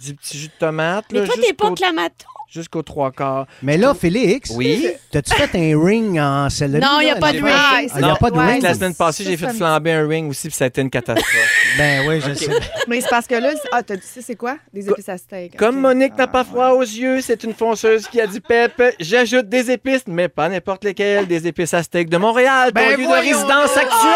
[0.00, 1.04] du petit jus de tomate.
[1.12, 2.26] Mais là, toi, t'es pas jusqu'au- clamato.
[2.52, 3.46] Jusqu'aux trois quarts.
[3.62, 4.88] Mais là, Félix, Oui.
[5.12, 6.80] t'as-tu fait un ring en celle-là?
[6.80, 7.20] Non, il n'y a là?
[7.20, 7.54] pas de ring.
[7.54, 8.60] Ah, il y a pas de ring?
[8.62, 11.59] La semaine passée, j'ai fait flamber un ring aussi, puis ça a été une catastrophe.
[11.78, 12.50] Ben oui, je sais.
[12.88, 14.56] Mais c'est parce que là, c'est- ah, t'as dit ça, c'est quoi?
[14.72, 15.56] Des épices à steak.
[15.56, 15.80] Comme.
[15.80, 19.48] Monique n'a Ah, pas froid aux yeux, c'est une fonceuse qui a dit Pep, j'ajoute
[19.48, 23.06] des épices, mais pas n'importe lesquelles, des épices à steak de Montréal, ton Ben lieu
[23.06, 23.84] de résidence donc.
[23.84, 24.10] actuel.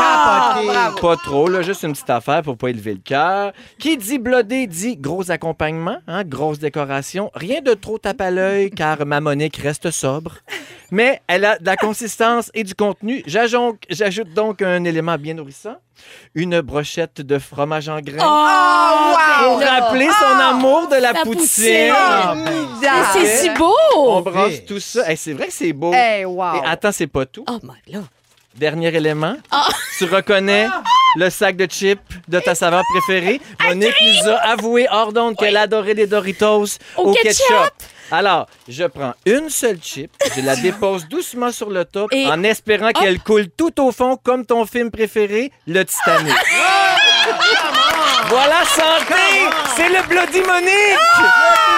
[0.00, 0.66] Capoté.
[0.66, 0.96] bravo.
[1.00, 3.52] Pas trop, là, juste une petite affaire pour pas élever le cœur.
[3.78, 7.30] Qui dit blodé dit gros accompagnement, hein, grosse décoration.
[7.34, 10.38] Rien de trop tape à l'œil car ma Monique reste sobre.
[10.90, 13.22] Mais elle a de la consistance et du contenu.
[13.26, 15.76] J'ajoute donc un élément bien nourrissant.
[16.34, 18.16] Une brochette de fromage en grains.
[18.20, 19.58] Oh, wow!
[19.58, 21.40] pour rappeler son amour de la la poutine.
[21.40, 21.92] poutine.
[21.94, 23.74] Ah, ben, c'est si beau.
[23.96, 25.10] On brasse tout ça.
[25.10, 25.92] Hey, c'est vrai que c'est beau.
[25.92, 26.54] Hey, wow.
[26.56, 27.44] Et attends, c'est pas tout.
[27.48, 28.04] Oh my God.
[28.56, 29.36] Dernier élément.
[29.50, 29.68] Ah.
[29.98, 30.66] Tu reconnais
[31.16, 33.40] le sac de chips de ta saveur préférée.
[33.66, 36.64] Monique nous a avoué hors d'onde qu'elle adorait les Doritos
[36.96, 37.46] Au au, ketchup?
[37.48, 37.72] ketchup.
[38.12, 42.42] Alors, je prends une seule chip, je la dépose doucement sur le top Et- en
[42.42, 46.34] espérant qu'elle coule tout au fond comme ton film préféré, le Titanic.
[48.28, 49.14] voilà, santé!
[49.76, 51.69] C'est le Bloody Monique!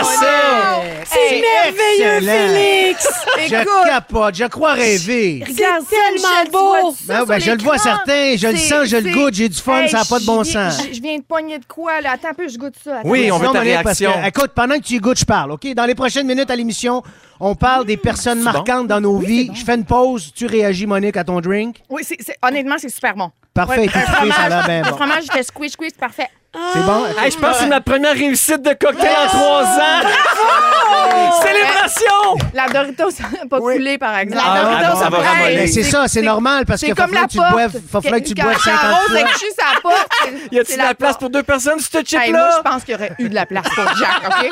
[0.00, 0.82] À ça!
[1.06, 2.54] C'est merveilleux, excellent.
[2.54, 3.08] Félix.
[3.48, 5.44] Je capote, je crois rêver.
[5.46, 6.02] Regarde C'est ça,
[6.42, 6.50] tellement
[6.82, 6.94] beau.
[7.06, 9.82] Ben, ben, je le vois certain, je le sens, je le goûte, j'ai du fun,
[9.82, 10.86] Hey, ça n'a pas de je bon viens- sens.
[10.88, 12.12] Je je viens de pogner de quoi, là?
[12.12, 12.98] Attends un peu, je goûte ça.
[13.00, 13.08] Attends.
[13.08, 14.26] Oui, on veut Non, ta Monique, parce que, réaction.
[14.26, 15.66] écoute, pendant que tu y goûtes, je parle, OK?
[15.74, 17.02] Dans les prochaines minutes à l'émission,
[17.40, 18.52] on parle des personnes C'est bon?
[18.52, 19.50] marquantes dans nos vies.
[19.54, 21.76] Je fais une pause, tu réagis, Monique, à ton drink.
[21.90, 23.30] Oui, c'est- c'est- honnêtement, c'est super bon.
[23.52, 24.96] Parfait, un frais, ça fromage- va bien Le bon.
[24.96, 26.28] fromage, il fait squish, squish, parfait.
[26.72, 27.04] C'est bon?
[27.20, 30.00] Hey, je pense que c'est ma première réussite de cocktail en trois ans!
[31.42, 32.48] Célébration!
[32.54, 34.42] La Doritos n'a pas coulé, par exemple.
[34.46, 35.60] Ah, La ah, bon, ça va hey, ramollir.
[35.60, 37.52] Mais c'est ça, c'est normal, parce c'est qu'il faut comme falloir la que tu porte.
[37.52, 39.28] boives- faut falloir que tu Quand- boives quand 50 Rose fois.
[39.30, 42.04] cuit sa porte, c'est- Y a-t-il c'est de la place pour deux personnes, ce Hey,
[42.04, 42.28] chip-là?
[42.30, 44.44] moi, je pense qu'il y aurait eu de la place pour Jack, OK?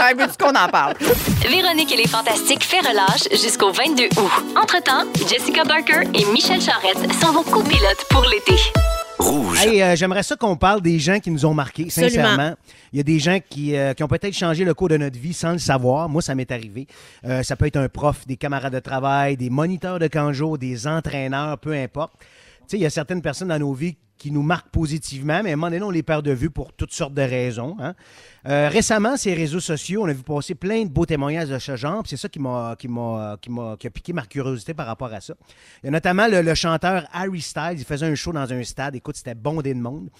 [0.00, 0.94] Hey, veux-tu qu'on en parle?
[1.48, 4.30] Véronique et les Fantastiques fait relâche jusqu'au 22 août.
[4.60, 8.54] Entre-temps, Jessica Barker et Michel Charrette sont vos copilotes pour l'été.
[9.18, 9.58] Rouge.
[9.64, 12.10] Hey, euh, J'aimerais ça qu'on parle des gens qui nous ont marqués, Absolument.
[12.10, 12.54] sincèrement.
[12.92, 15.18] Il y a des gens qui, euh, qui ont peut-être changé le cours de notre
[15.18, 16.08] vie sans le savoir.
[16.08, 16.86] Moi, ça m'est arrivé.
[17.24, 20.86] Euh, ça peut être un prof, des camarades de travail, des moniteurs de canjo, des
[20.86, 22.12] entraîneurs, peu importe.
[22.20, 22.26] Tu
[22.68, 25.52] sais, il y a certaines personnes dans nos vies qui nous marquent positivement, mais à
[25.52, 27.76] un moment donné, on les perd de vue pour toutes sortes de raisons.
[27.78, 27.94] hein.
[28.46, 31.76] Euh, récemment, ces réseaux sociaux, on a vu passer plein de beaux témoignages de ce
[31.76, 32.02] genre.
[32.06, 35.12] C'est ça qui m'a, qui m'a, qui m'a, qui a piqué ma curiosité par rapport
[35.12, 35.34] à ça.
[35.82, 37.76] Il y a notamment le, chanteur Harry Styles.
[37.78, 38.96] Il faisait un show dans un stade.
[38.96, 40.10] Écoute, c'était bondé de monde.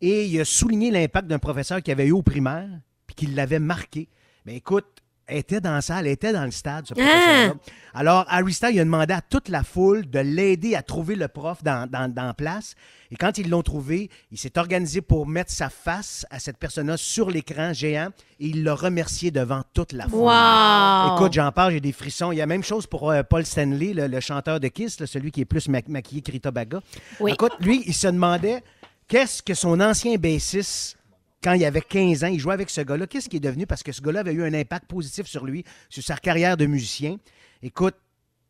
[0.00, 2.68] Et il a souligné l'impact d'un professeur qu'il avait eu au primaire,
[3.06, 4.08] puis qui l'avait marqué.
[4.46, 7.54] Mais écoute, était dans la salle, était dans le stade, ce professeur-là.
[7.94, 11.28] Alors, Harry Styles, il a demandé à toute la foule de l'aider à trouver le
[11.28, 12.74] prof dans, dans, dans la place.
[13.10, 16.96] Et quand ils l'ont trouvé, il s'est organisé pour mettre sa face à cette personne-là
[16.96, 18.08] sur l'écran géant
[18.40, 20.20] et il l'a remercié devant toute la foule.
[20.20, 21.16] Wow.
[21.16, 22.32] Écoute, j'en parle, j'ai des frissons.
[22.32, 24.98] Il y a la même chose pour euh, Paul Stanley, le, le chanteur de Kiss,
[25.00, 26.80] là, celui qui est plus ma- maquillé que Rita Baga.
[27.20, 27.32] Oui.
[27.32, 28.64] Écoute, lui, il se demandait
[29.08, 30.96] qu'est-ce que son ancien bassiste,
[31.42, 33.66] quand il avait 15 ans, il jouait avec ce gars-là, qu'est-ce qui est devenu?
[33.66, 36.66] Parce que ce gars-là avait eu un impact positif sur lui, sur sa carrière de
[36.66, 37.16] musicien.
[37.62, 37.96] Écoute,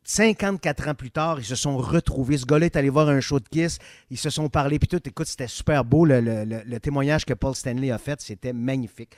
[0.05, 2.37] 54 ans plus tard, ils se sont retrouvés.
[2.37, 3.79] Ce gars-là est allé voir un show de Kiss.
[4.11, 4.79] Ils se sont parlé.
[4.79, 8.21] Puis tout, écoute, c'était super beau le, témoignage que Paul Stanley a fait.
[8.21, 9.11] C'était magnifique.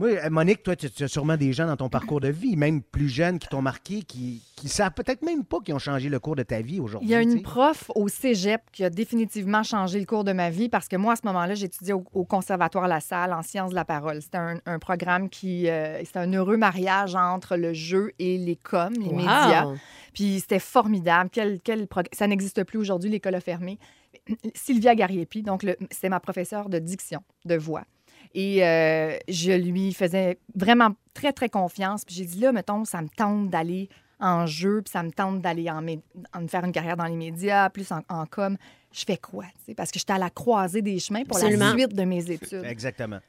[0.00, 2.80] Moi, euh, Monique, toi, tu, as sûrement des gens dans ton parcours de vie, même
[2.82, 6.18] plus jeunes, qui t'ont marqué, qui, qui savent peut-être même pas qu'ils ont changé le
[6.18, 7.06] cours de ta vie aujourd'hui.
[7.08, 10.48] Il y a une prof au cégep qui a définitivement changé le cours de ma
[10.48, 13.70] vie parce que moi, à ce moment-là, j'étudiais au, au Conservatoire La Salle en sciences
[13.70, 14.22] de la parole.
[14.22, 15.68] C'était un, un programme qui.
[15.68, 19.16] euh, c'était un heureux mariage entre le jeu et les coms, les Wow.
[19.16, 19.66] médias.
[20.14, 21.28] Puis c'était formidable.
[21.30, 23.78] Quel, quel prog- Ça n'existe plus aujourd'hui, l'école a fermé.
[24.54, 27.84] Sylvia Gariepi, donc le- c'était ma professeure de diction, de voix.
[28.34, 32.04] Et euh, je lui faisais vraiment très, très confiance.
[32.04, 33.88] Puis j'ai dit, là, mettons, ça me tente d'aller
[34.20, 35.82] en jeu, puis ça me tente d'aller en,
[36.46, 38.56] faire une carrière dans les médias, plus en, en com.
[38.92, 39.46] Je fais quoi?
[39.76, 41.66] Parce que j'étais à la croisée des chemins pour Absolument.
[41.66, 42.64] la suite de mes études.
[42.64, 43.20] Exactement.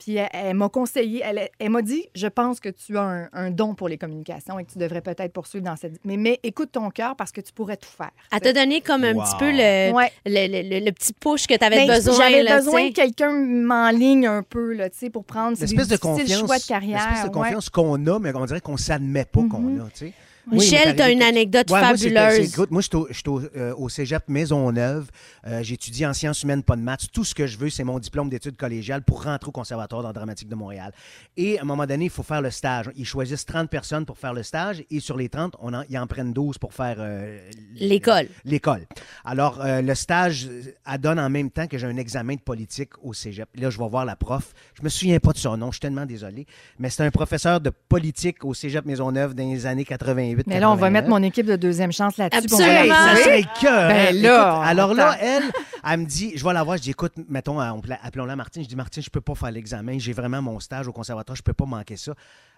[0.00, 3.28] Puis elle, elle m'a conseillé, elle, elle m'a dit, je pense que tu as un,
[3.32, 6.00] un don pour les communications et que tu devrais peut-être poursuivre dans cette...
[6.04, 8.10] Mais, mais écoute ton cœur parce que tu pourrais tout faire.
[8.32, 9.22] Elle t'a donné comme un Wow.
[9.22, 10.10] petit peu le, Ouais.
[10.26, 12.14] le, le- le- le petit push que tu avais Ben, besoin.
[12.16, 15.88] J'avais là, besoin tu que quelqu'un m'enligne un peu, là, tu sais, pour prendre L'espèce
[15.88, 16.40] de confiance.
[16.40, 16.98] choix de carrière.
[16.98, 17.44] L'espèce de ouais.
[17.44, 20.12] confiance qu'on a, mais on dirait qu'on s'admet pas qu'on a, tu sais.
[20.50, 22.56] Oui, Michel, tu as une anecdote Ouais, fabuleuse.
[22.70, 25.10] moi, je suis au, euh, au cégep Maisonneuve.
[25.46, 27.06] Euh, J'étudie en sciences humaines, pas de maths.
[27.12, 30.12] Tout ce que je veux, c'est mon diplôme d'études collégiales pour rentrer au Conservatoire d'art
[30.12, 30.92] dramatique de Montréal.
[31.36, 32.90] Et à un moment donné, il faut faire le stage.
[32.96, 35.98] Ils choisissent 30 personnes pour faire le stage et sur les 30, on en, ils
[35.98, 37.38] en prennent 12 pour faire euh,
[37.74, 38.28] L'école.
[38.44, 38.86] L'école.
[39.24, 42.40] Alors, euh, le stage euh, elle donne en même temps que j'ai un examen de
[42.40, 43.48] politique au cégep.
[43.56, 44.52] Là, je vais voir la prof.
[44.74, 46.46] Je me souviens pas de son nom, je suis tellement désolé.
[46.78, 50.37] Mais c'est un professeur de politique au cégep Maisonneuve dans les années 88.
[50.46, 50.92] Mais là, on va 89.
[50.92, 52.46] mettre mon équipe de deuxième chance là-dessus.
[52.46, 52.94] puis on va Absolument.
[52.94, 53.88] Ça serait cœur.
[53.88, 55.44] Ben là, alors là, elle,
[55.84, 58.62] elle me dit, je vais la voir, je dis, écoute, mettons, on appelons-la Martine.
[58.62, 59.98] Je dis, Martine, je peux pas faire l'examen.
[59.98, 62.14] J'ai vraiment mon stage au conservatoire, je peux pas manquer ça.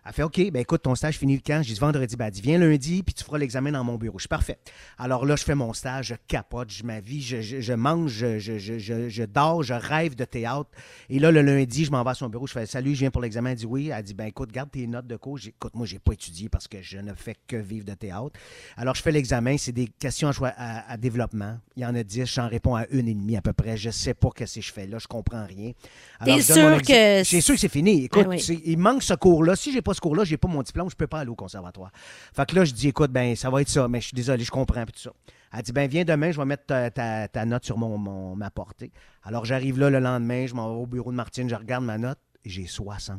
[0.07, 1.63] Elle fait, OK, ben écoute, ton stage finit quand?
[1.63, 2.17] Je dis, vendredi.
[2.17, 4.19] Ben, elle dit, viens lundi, puis tu feras l'examen dans mon bureau.
[4.19, 4.59] Je suis parfait.
[4.99, 8.11] Alors là, je fais mon stage, je capote, je ma vie, je, je- je mange,
[8.13, 10.71] je, je, je, je- je dors, je rêve de théâtre.
[11.11, 13.11] Et là, le lundi, je m'en vais à son bureau, je fais, salut, je viens
[13.11, 13.51] pour l'examen.
[13.51, 13.91] Elle dit, oui.
[13.95, 15.37] Elle dit, ben écoute, garde tes notes de cours.
[15.39, 18.31] J'ai- Écoute, moi, j'ai pas étudié parce que je ne fais que vivre de théâtre.
[18.79, 21.59] Alors, je fais l'examen, c'est des questions à, à- à développement.
[21.77, 23.77] Il y en a 10, j'en réponds à une et demie à peu près.
[23.77, 25.73] Je sais pas ce que je fais là, je comprends rien.
[26.19, 28.05] Alors, T'es sûr que suis sûr que c'est fini.
[28.05, 28.41] Écoute, Ben oui.
[28.41, 29.57] c'est- il manque ce cours-là.
[29.57, 31.91] Si j'ai ce cours-là, j'ai pas mon diplôme, je peux pas aller au conservatoire.
[32.35, 34.45] Fait que là, je dis, écoute, ben ça va être ça, mais je suis désolé,
[34.45, 35.11] je comprends, puis ça.
[35.53, 38.51] Elle dit, ben viens demain, je vais mettre ta, ta- note sur mon, mon- ma
[38.51, 38.93] portée.
[39.25, 41.99] Alors, j'arrive là le lendemain, je m'en vais au bureau de Martine, je regarde ma
[41.99, 43.19] note, j'ai 60.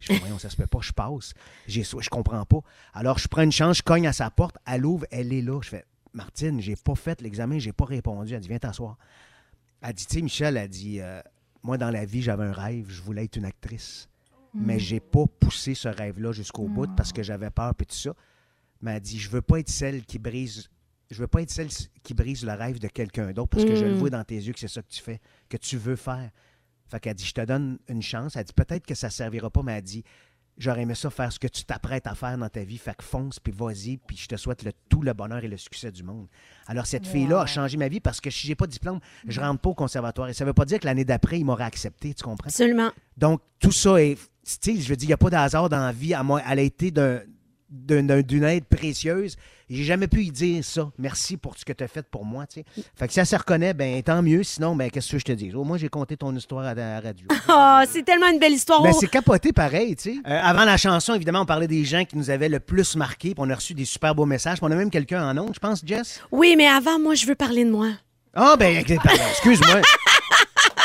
[0.00, 1.32] Je fais, voyons, ça se fait pas, je passe.
[1.68, 2.58] J'ai, je comprends pas.
[2.92, 5.60] Alors, je prends une chance, je cogne à sa porte, elle ouvre, elle est là.
[5.62, 8.34] Je fais, Martine, j'ai pas fait l'examen, j'ai pas répondu.
[8.34, 8.96] Elle dit, viens t'asseoir.
[9.80, 11.20] Elle dit, tu sais, Michel, elle dit, euh,
[11.62, 14.08] moi, dans la vie, j'avais un rêve, je voulais être une actrice.
[14.54, 18.14] Mais j'ai pas poussé ce rêve-là jusqu'au bout parce que j'avais peur et tout ça.
[18.80, 20.68] Mais elle dit, je veux pas être celle qui brise.
[21.10, 21.68] Je veux pas être celle
[22.02, 23.98] qui brise le rêve de quelqu'un d'autre parce que je le Mm.
[23.98, 26.30] vois dans tes yeux que c'est ça que tu fais, que tu veux faire.
[26.88, 28.36] Fait qu'elle dit, je te donne une chance.
[28.36, 30.04] Elle dit, peut-être que ça servira pas, mais elle dit,
[30.58, 32.76] j'aurais aimé ça faire ce que tu t'apprêtes à faire dans ta vie.
[32.78, 35.56] Fait que fonce, puis vas-y, puis je te souhaite le, tout le bonheur et le
[35.56, 36.26] succès du monde.
[36.66, 39.40] Alors, cette fille-là a changé ma vie parce que si j'ai pas de diplôme, je
[39.40, 40.28] rentre pas au conservatoire.
[40.28, 42.48] Et ça veut pas dire que l'année d'après, il m'aurait accepté, tu comprends?
[42.48, 42.90] Absolument.
[43.16, 44.18] Donc, tout ça est.
[44.44, 46.14] Tu sais, je veux dire, il n'y a pas de hasard dans la vie.
[46.14, 47.20] À moi, elle a été d'un-
[47.70, 49.36] d'un- d'un- d'une aide précieuse.
[49.70, 50.90] J'ai jamais pu y dire ça.
[50.98, 52.44] Merci pour ce que tu as fait pour moi.
[52.94, 54.42] Fait que si elle se reconnaît, ben tant mieux.
[54.42, 55.54] Sinon, ben qu'est-ce que je te dis?
[55.54, 57.26] Au moins, j'ai compté ton histoire à la radio.
[57.48, 58.82] Oh, c'est tellement une belle histoire.
[58.82, 60.18] Ben, c'est capoté pareil, tu sais.
[60.26, 63.28] Euh, avant la chanson, évidemment, on parlait des gens qui nous avaient le plus marqué,
[63.34, 64.58] puis on a reçu des super beaux messages.
[64.58, 66.20] Puis on a même quelqu'un en ondes, je pense, Jess.
[66.30, 67.88] Oui, mais avant, moi, je veux parler de moi.
[68.34, 69.80] Ah, ben, ok, pardon, excuse-moi.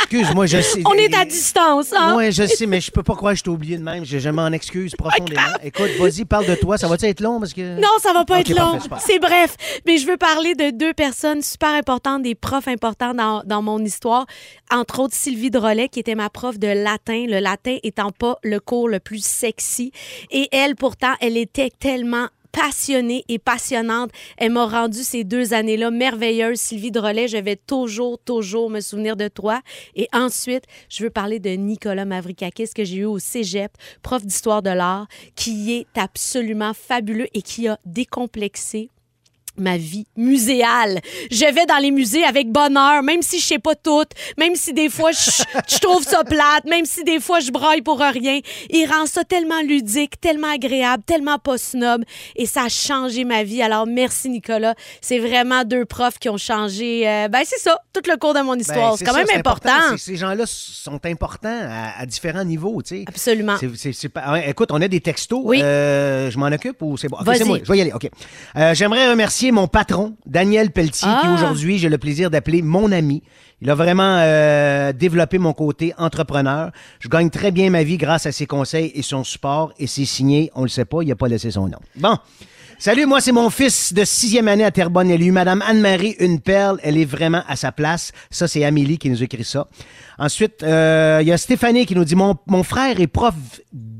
[0.10, 0.82] Excuse-moi, je sais.
[0.86, 2.16] On est à distance, hein?
[2.16, 4.06] Oui, je sais, mais je peux pas croire que je t'ai oublié de même.
[4.06, 5.42] Je, je m'en excuse profondément.
[5.62, 6.78] Écoute, vas-y, parle de toi.
[6.78, 7.40] Ça va-tu être long?
[7.40, 7.76] Parce que...
[7.76, 8.80] Non, ça va pas être long.
[9.00, 9.58] C'est bref.
[9.86, 13.84] Mais je veux parler de deux personnes super importantes, des profs importants dans, dans mon
[13.84, 14.26] histoire.
[14.72, 17.26] Entre autres, Sylvie Drolet, qui était ma prof de latin.
[17.28, 19.92] Le latin étant pas le cours le plus sexy.
[20.32, 24.12] Et elle, pourtant, elle était tellement passionnée et passionnante.
[24.38, 26.60] Elle m'a rendu ces deux années-là merveilleuses.
[26.60, 29.62] Sylvie Drolet, je vais toujours, toujours me souvenir de toi.
[29.96, 34.62] Et ensuite, je veux parler de Nicolas Mavrikakis que j'ai eu au cégep, prof d'histoire
[34.62, 38.90] de l'art, qui est absolument fabuleux et qui a décomplexé
[39.58, 41.00] ma vie muséale.
[41.32, 44.04] Je vais dans les musées avec bonheur, même si je sais pas tout,
[44.38, 47.82] même si des fois je, je trouve ça plate, même si des fois je braille
[47.82, 48.40] pour rien.
[48.70, 52.04] Il rend ça tellement ludique, tellement agréable, tellement pas snob
[52.36, 53.62] et ça a changé ma vie.
[53.62, 54.76] Alors merci Nicolas.
[55.02, 58.42] C'est vraiment deux profs qui ont changé, euh, ben c'est ça, tout le cours de
[58.42, 58.98] mon Ben, histoire.
[58.98, 59.98] c'est quand ça, même c'est important.
[59.98, 63.06] Ces gens-là sont importants à, à différents niveaux, tu sais.
[63.08, 63.58] Absolument.
[63.60, 65.42] C'est- c'est- ouais, écoute, on a des textos.
[65.44, 65.62] Oui.
[65.64, 67.18] Euh, je m'en occupe ou c'est bon?
[67.18, 67.38] OK, Vas-y.
[67.40, 67.58] c'est moi.
[67.64, 67.94] Je vais y aller.
[67.94, 68.10] OK.
[68.56, 71.34] Euh, J'aimerais remercier remercier mon patron, Daniel Pelletier, qui Ah.
[71.36, 73.24] aujourd'hui, j'ai le plaisir d'appeler mon ami.
[73.62, 76.72] Il a vraiment euh, développé mon côté entrepreneur.
[77.00, 79.74] Je gagne très bien ma vie grâce à ses conseils et son support.
[79.80, 81.80] Et c'est signé, on le sait pas, il n'a pas laissé son nom.
[81.96, 82.18] Bon.
[82.80, 85.10] Salut, moi c'est mon fils de sixième année à Terrebonne.
[85.10, 86.78] Elle a eu Madame Anne-Marie Une Perle.
[86.84, 88.12] Elle est vraiment à sa place.
[88.30, 89.68] Ça, c'est Amélie qui nous écrit ça.
[90.20, 93.34] Ensuite, euh, il y a Stéphanie qui nous dit mon, mon frère est prof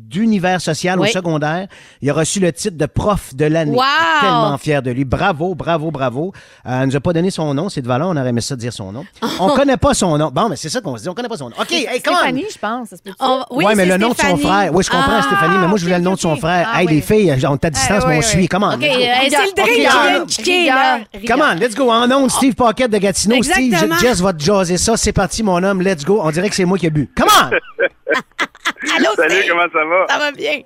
[0.08, 1.10] d'univers social Oui.
[1.10, 1.68] au secondaire.
[2.02, 3.76] Il a reçu le titre de prof de l'année.
[3.76, 3.84] Wow!
[4.22, 5.06] Tellement fier de lui.
[5.06, 6.34] Bravo, bravo, bravo.
[6.66, 7.70] Euh, elle nous a pas donné son nom.
[7.70, 8.08] C'est de valeur.
[8.10, 9.06] On aurait aimé ça dire son nom.
[9.40, 10.32] On connaît pas son nom.
[10.34, 11.10] Bon, mais c'est ça qu'on se dit.
[11.10, 11.56] On connaît pas son nom.
[11.60, 12.18] OK, hey, come on.
[12.18, 12.90] Stéphanie, je pense.
[13.20, 14.74] On- oui, ouais, mais le nom de son frère.
[14.74, 16.70] Oui, je comprends, Ah, Stéphanie, mais moi, je voulais le nom de son frère.
[16.72, 18.48] Ah, hey, oui, les filles, on est à distance, Ah, mais on oui, suit.
[18.48, 18.74] Comment?
[18.74, 18.88] OK, c'est
[19.30, 21.00] le drink ah.
[21.28, 21.92] Come on, let's go.
[21.92, 23.36] En ondes, Steve Paquette de Gatineau.
[23.36, 23.96] Exactement.
[23.98, 24.96] Steve, Jess va te jaser ça.
[24.98, 25.82] C'est parti, mon homme.
[25.82, 26.20] Let's go.
[26.24, 27.10] On dirait que c'est moi qui ai bu.
[27.16, 27.50] Come on!
[28.98, 29.50] Allô, Salut, Steve?
[29.50, 30.06] comment ça va?
[30.10, 30.62] Ça va bien.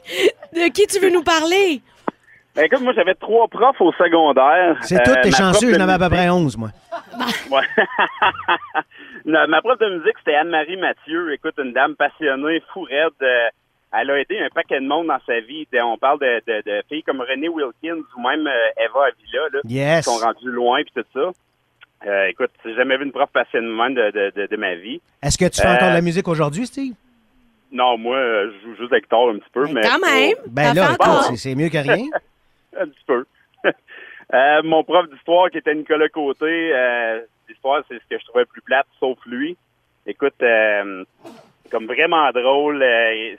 [0.54, 1.82] De qui tu veux nous parler?
[2.56, 4.78] Ben, écoute, moi, j'avais trois profs au secondaire.
[4.82, 5.68] C'est Euh, tout, t'es ma prof chanceux.
[5.72, 6.70] de J'en avais à peu près 11, moi.
[7.52, 7.62] Ouais.
[9.26, 11.34] Non, ma prof de musique, c'était Anne-Marie Mathieu.
[11.34, 13.10] Écoute, une dame passionnée, fou raide.
[13.22, 13.50] euh,
[13.94, 15.68] elle a aidé un paquet de monde dans sa vie.
[15.84, 19.60] On parle de, de, de filles comme Renée Wilkins ou même euh, Eva Avila, là,
[19.66, 20.06] Yes.
[20.06, 21.30] qui sont rendues loin puis tout ça.
[22.08, 25.02] Euh, écoute, j'ai jamais vu une prof passionnée de de, de, de, de ma vie.
[25.22, 26.94] Est-ce que tu fais Euh, encore de la musique aujourd'hui, Steve?
[27.72, 29.66] Non, moi, euh, je joue juste avec guitare un petit peu.
[29.68, 30.36] mais Quand même.
[30.48, 30.96] Ben là,
[31.36, 32.08] c'est- mieux que rien.
[32.80, 33.26] Un petit peu.
[34.34, 38.46] Euh, mon prof d'histoire, qui était Nicolas Côté, euh, l'histoire, c'est ce que je trouvais
[38.46, 39.58] plus plate, sauf lui.
[40.08, 41.04] Écoute, euh,
[41.70, 43.36] comme vraiment drôle, euh,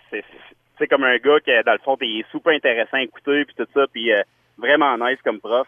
[0.79, 3.67] c'est comme un gars qui, dans le fond, est super intéressant à écouter, puis tout
[3.73, 4.23] ça, puis euh,
[4.59, 5.67] vraiment nice comme prof.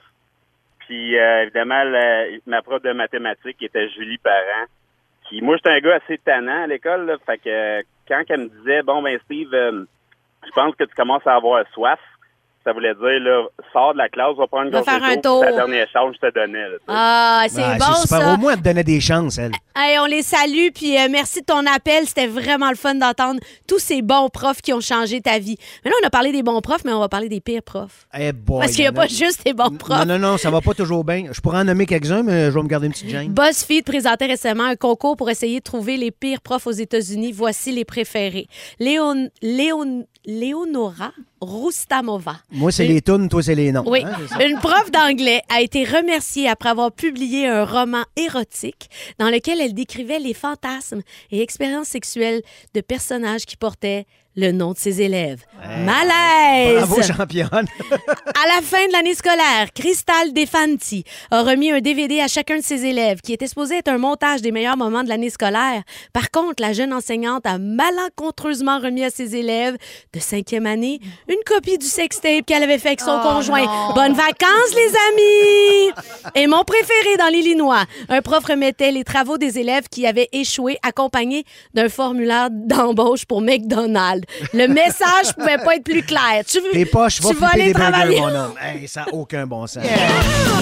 [0.81, 4.66] Puis, euh, évidemment, la- ma prof de mathématiques qui était Julie Parent,
[5.29, 8.83] qui, moi, j'étais un gars assez tannant à l'école, fait que quand elle me disait,
[8.83, 9.85] bon, ben, Steve, euh,
[10.45, 12.01] je pense que tu commences à avoir soif,
[12.64, 15.16] ça voulait dire, là, sors de la classe, va prendre une Va gorgée faire un
[15.16, 15.40] tour.
[15.44, 16.62] c'est la dernière chance que je te donnais.
[16.68, 16.77] là.
[16.88, 18.18] Ah, c'est Ah, bon, super.
[18.22, 18.35] ça.
[18.35, 19.53] Au moins, elle te donnait des chances, elle.
[19.77, 22.07] Hey, on les salue, puis euh, merci de ton appel.
[22.07, 25.57] C'était vraiment le fun d'entendre tous ces bons profs qui ont changé ta vie.
[25.85, 28.07] Mais là, on a parlé des bons profs, mais on va parler des pires profs.
[28.18, 29.98] Eh boy, Parce qu'il n'y a pas juste des bons profs.
[30.07, 31.24] Non, non, non, ça va pas toujours bien.
[31.33, 33.33] Je pourrais en nommer quelques-uns, mais je vais me garder une petite gêne.
[33.33, 37.33] BuzzFeed présentait récemment un concours pour essayer de trouver les pires profs aux États-Unis.
[37.33, 38.46] Voici les préférés.
[38.79, 41.11] Léon, Léon, Léonora?
[41.45, 42.37] Rustamova.
[42.51, 43.85] Moi, c'est les tunes, toi, c'est les noms.
[43.87, 49.31] Oui, hein, une prof d'anglais a été remerciée après avoir publié un roman érotique dans
[49.31, 52.43] lequel elle décrivait les fantasmes et expériences sexuelles
[52.75, 55.42] de personnages qui portaient le nom de ses élèves.
[55.85, 56.77] Malaise!
[56.87, 57.66] Bravo, championne.
[58.44, 62.62] À la fin de l'année scolaire, Crystal Defanti a remis un DVD à chacun de
[62.62, 65.83] ses élèves qui était supposé être un montage des meilleurs moments de l'année scolaire.
[66.12, 69.77] Par contre, la jeune enseignante a malencontreusement remis à ses élèves
[70.12, 73.64] de cinquième année une copie du sextape qu'elle avait fait avec son Oh conjoint.
[73.64, 73.94] non.
[73.94, 75.92] Bonnes vacances, les amis!
[76.35, 80.77] Et mon préféré dans l'Illinois, un prof remettait les travaux des élèves qui avaient échoué
[80.83, 84.24] accompagnés d'un formulaire d'embauche pour McDonald's.
[84.53, 86.43] Le message pouvait pas être plus clair.
[86.47, 88.21] Tu veux, Tes poches, tu vas aller des burgers, travailler.
[88.21, 88.55] mon homme.
[88.61, 89.83] Hey, ça n'a aucun bon sens.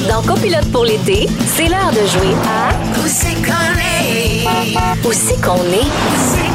[0.09, 2.72] Dans Copilote pour l'été, c'est l'heure de jouer à?
[2.98, 4.44] Où c'est qu'on est?
[5.05, 6.51] Où c'est qu'on est?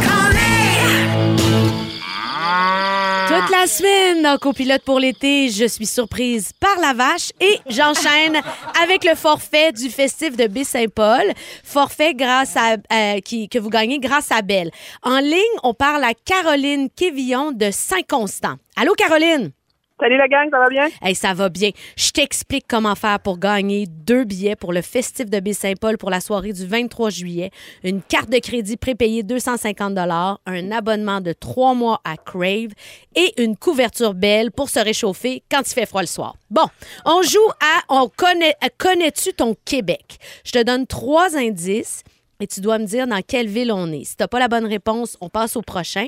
[3.48, 8.36] Toute la semaine dans Copilote pour l'été, je suis surprise par la vache et j'enchaîne
[8.84, 11.32] avec le forfait du festif de Baie-Saint-Paul.
[11.64, 14.70] Forfait grâce à, euh, qui, que vous gagnez grâce à Belle.
[15.02, 18.56] En ligne, on parle à Caroline Quévillon de Saint-Constant.
[18.76, 19.52] Allô, Caroline?
[20.00, 20.90] Salut la gang, ça va bien?
[21.02, 21.72] Hey, ça va bien.
[21.96, 26.20] Je t'explique comment faire pour gagner deux billets pour le festif de Baie-Saint-Paul pour la
[26.22, 27.50] soirée du 23 juillet,
[27.84, 32.74] une carte de crédit prépayée 250 un abonnement de trois mois à Crave
[33.16, 36.36] et une couverture belle pour se réchauffer quand il fait froid le soir.
[36.52, 36.68] Bon,
[37.04, 40.20] on joue à on connaît connais-tu ton Québec?
[40.46, 42.04] Je te donne trois indices.
[42.40, 44.04] Et tu dois me dire dans quelle ville on est.
[44.04, 46.06] Si tu n'as pas la bonne réponse, on passe au prochain.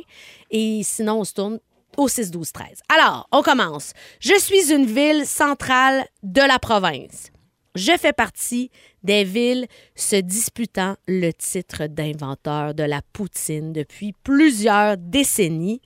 [0.52, 1.60] Et sinon, on se tourne
[2.00, 2.68] au 6, 12, 13.
[2.88, 3.92] Alors, on commence.
[4.22, 7.32] Je suis une ville centrale de la province.
[7.76, 8.72] Je fais partie
[9.04, 15.82] des villes se disputant le titre d'inventeur de la poutine depuis plusieurs décennies.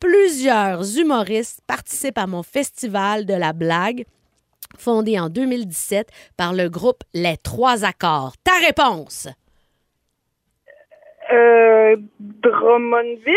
[0.00, 4.04] Plusieurs humoristes participent à mon festival de la blague,
[4.78, 8.34] fondé en 2017 par le groupe Les Trois Accords.
[8.44, 9.28] Ta réponse?
[11.32, 13.34] Euh, Drummondville?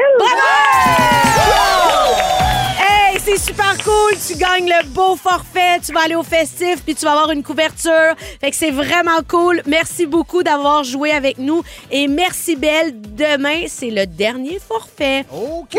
[2.77, 4.13] Hey, c'est super cool.
[4.27, 5.79] Tu gagnes le beau forfait.
[5.83, 8.15] Tu vas aller au festif puis tu vas avoir une couverture.
[8.39, 9.61] Fait que c'est vraiment cool.
[9.65, 12.93] Merci beaucoup d'avoir joué avec nous et merci Belle.
[12.93, 15.25] Demain, c'est le dernier forfait.
[15.31, 15.75] OK.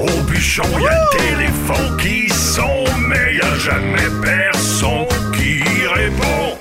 [0.00, 2.66] Au bûchon, y a le téléphone qui sonne,
[3.08, 6.56] mais y a jamais personne qui répond.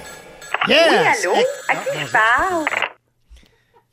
[0.68, 1.28] Yes!
[1.28, 1.46] Oui, allô?
[1.70, 2.66] À qui je parle?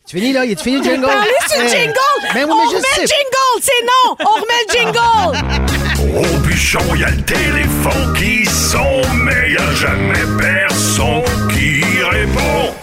[0.07, 0.45] Tu finis là?
[0.45, 1.07] Il est fini le jingle?
[1.07, 1.95] Parlez sur le jingle!
[2.35, 4.17] Oui, On remet le jingle, c'est non!
[4.21, 6.19] On remet le jingle!
[6.19, 12.75] Au bûchon, y a le téléphone qui sonne, mais y a jamais personne qui répond.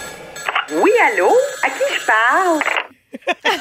[0.82, 1.30] Oui, allô?
[1.64, 2.60] À qui je parle?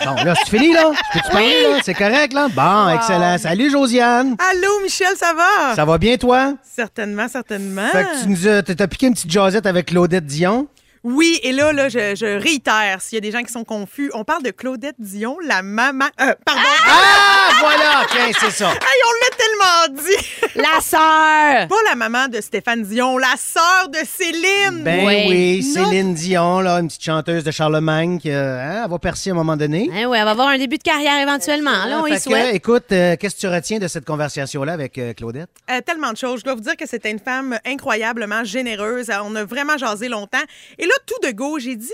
[0.05, 0.91] Bon, là, c'est fini, là?
[1.13, 1.79] Peux-tu parler, là?
[1.85, 2.49] C'est correct, là?
[2.49, 3.37] Bon, excellent.
[3.37, 4.37] Salut, Josiane.
[4.39, 5.75] Allô, Michel, ça va?
[5.77, 6.55] Ça va bien, toi?
[6.65, 7.89] Certainement, certainement.
[7.93, 10.67] Fait que tu nous as, t'as piqué une petite jasette avec Claudette Dion?
[11.03, 14.11] Oui, et là, là je, je réitère, s'il y a des gens qui sont confus,
[14.13, 16.05] on parle de Claudette Dion, la maman...
[16.21, 16.61] euh, pardon.
[16.87, 18.07] Ah, voilà!
[18.11, 18.71] Tiens, c'est ça.
[18.91, 20.27] Hey, on l'a tellement dit!
[20.57, 21.69] La sœur!
[21.69, 24.83] Pas la maman de Stéphane Dion, la sœur de Céline!
[24.83, 25.27] Ben Oui.
[25.29, 25.63] oui.
[25.63, 29.33] Céline Dion, là, une petite chanteuse de Charlemagne qui euh, hein, elle va percer à
[29.33, 29.89] un moment donné.
[29.93, 31.85] Hein, ouais, elle va avoir un début de carrière éventuellement.
[31.87, 32.55] Là, on y que, souhaite.
[32.55, 35.51] écoute, euh, qu'est-ce que tu retiens de cette conversation-là avec euh, Claudette?
[35.71, 36.41] Euh, tellement de choses.
[36.41, 39.11] Je dois vous dire que c'était une femme incroyablement généreuse.
[39.25, 40.39] On a vraiment jasé longtemps.
[40.79, 41.93] Et là, tout de go, j'ai dit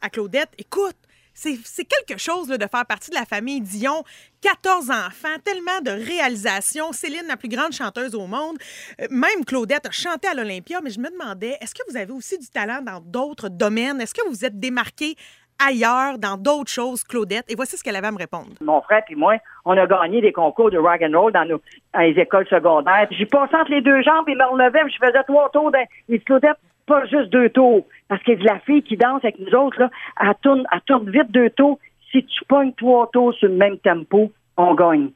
[0.00, 0.96] à, Claudette, écoute,
[1.34, 4.04] c'est quelque chose là, de faire partie de la famille Dion.
[4.40, 6.92] 14 enfants, tellement de réalisations.
[6.92, 8.56] Céline, la plus grande chanteuse au monde.
[9.00, 12.12] Euh, Même Claudette a chanté à l'Olympia, mais je me demandais, est-ce que vous avez
[12.12, 14.00] aussi du talent dans d'autres domaines?
[14.00, 15.16] Est-ce que vous êtes démarqué
[15.58, 17.44] ailleurs, dans d'autres choses, Claudette?
[17.48, 18.50] Et voici ce qu'elle avait à me répondre.
[18.60, 21.60] Mon frère et moi, on a gagné des concours de rock and roll dans, nos,
[21.98, 23.08] les écoles secondaires.
[23.10, 25.72] J'ai passé entre les deux jambes et me relevais, puis je faisais trois tours.
[25.72, 27.86] Dans, il Claudette, pas juste deux tours.
[28.08, 31.30] Parce que la fille qui danse avec nous autres, là, elle tourne, elle tourne vite
[31.30, 31.78] deux tours.
[32.10, 35.10] Si tu pognes trois tours sur le même tempo, on gagne.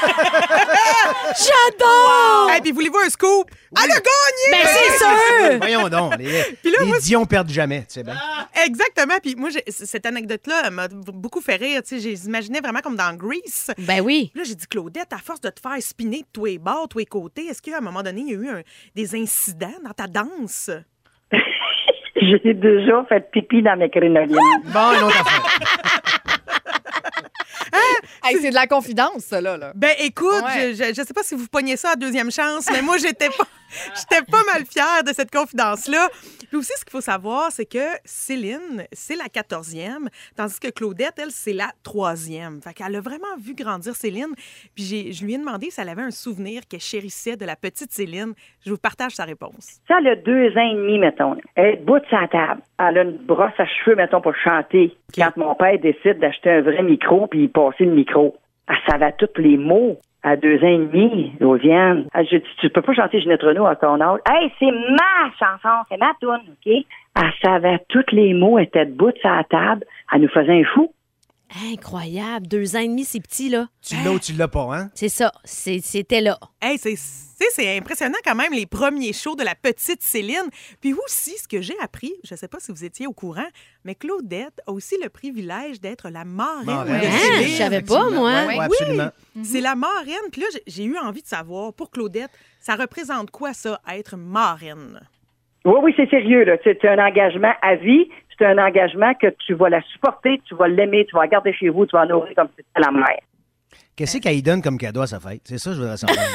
[1.36, 2.50] J'adore!
[2.56, 3.50] Et puis, voulez-vous un scoop?
[3.76, 4.50] Elle a gagné!
[4.50, 5.58] Ben, c'est sûr!
[5.60, 6.24] Voyons donc, les,
[6.62, 8.16] Puis là, les moi, Dion perdent jamais, tu sais bien.
[8.66, 9.14] Exactement.
[9.22, 11.82] Puis moi, j'ai- c- cette anecdote-là elle m'a beaucoup fait rire.
[11.82, 13.70] Tu sais, j'ai- j'imaginais vraiment comme dans Grease.
[13.78, 14.30] Ben oui.
[14.32, 16.88] Puis là, j'ai dit, Claudette, à force de te faire spinner de tous les bords,
[16.88, 18.62] tous les côtés, est-ce qu'à un moment donné, il y a eu un-
[18.96, 20.70] des incidents dans ta danse?
[22.16, 24.36] J'ai déjà fait pipi dans mes crénoliennes.
[24.64, 25.99] Bon, une autre affaire.
[28.24, 29.56] Hey, c'est de la confidence, ça, là.
[29.56, 29.72] là.
[29.74, 30.72] Ben écoute, Ouais.
[30.74, 33.28] je, je, je sais pas si vous pognez ça à deuxième chance, mais moi, j'étais
[33.28, 33.44] pas,
[33.96, 36.08] j'étais pas mal fière de cette confidence-là.
[36.48, 41.14] Puis aussi, ce qu'il faut savoir, c'est que Céline, c'est la quatorzième, tandis que Claudette,
[41.18, 42.60] elle, c'est la troisième.
[42.60, 44.34] Fait qu'elle a vraiment vu grandir Céline.
[44.74, 47.56] Puis j'ai- je lui ai demandé si elle avait un souvenir qu'elle chérissait de la
[47.56, 48.34] petite Céline.
[48.66, 49.78] Je vous partage sa réponse.
[49.88, 51.36] Ça, elle a deux ans et demi, mettons.
[51.54, 52.60] Elle est debout de sa table.
[52.78, 54.96] Elle a une brosse à cheveux, mettons, pour chanter.
[55.14, 57.92] Quand mon père décide d'acheter un vrai micro, puis il passait le
[58.68, 59.98] elle savait tous les mots.
[60.22, 63.98] À deux ans et demi, j'ai dit, tu peux pas chanter Ginette Renault à ton
[64.02, 64.20] âge.
[64.28, 66.84] Hey, c'est ma chanson, c'est ma tune, OK?
[67.16, 69.86] Elle savait tous les mots, elle était debout de sa table.
[70.12, 70.92] Elle nous faisait un fou.
[71.72, 72.46] Incroyable.
[72.46, 73.66] Deux ans et demi, c'est petit, là.
[73.82, 74.90] Tu l'as ou tu l'as pas, hein?
[74.94, 75.32] C'est ça.
[75.44, 76.38] C'est- C'était là.
[76.62, 80.48] Hey, c'est, tu sais, c'est impressionnant quand même les premiers shows de la petite Céline.
[80.80, 83.48] Puis aussi, ce que j'ai appris, je ne sais pas si vous étiez au courant,
[83.84, 87.00] mais Claudette a aussi le privilège d'être la marraine, Marraine.
[87.00, 87.10] de Hein?
[87.18, 87.48] Céline.
[87.48, 88.30] Je savais pas, moi.
[88.46, 89.10] Ouais, ouais, absolument.
[89.42, 90.30] C'est la marraine.
[90.30, 94.16] Puis là, j'ai- j'ai eu envie de savoir, pour Claudette, ça représente quoi ça, être
[94.16, 95.00] marraine?
[95.64, 96.56] Oui, oui, c'est sérieux, là.
[96.64, 98.08] C'est un engagement à vie.
[98.40, 101.52] C'est un engagement que tu vas la supporter, tu vas l'aimer, tu vas la garder
[101.52, 103.20] chez vous, tu vas la nourrir comme si c'était la mère.
[103.94, 105.42] Qu'est-ce qu'elle donne comme cadeau à sa fête?
[105.44, 106.18] C'est ça, que je voudrais savoir.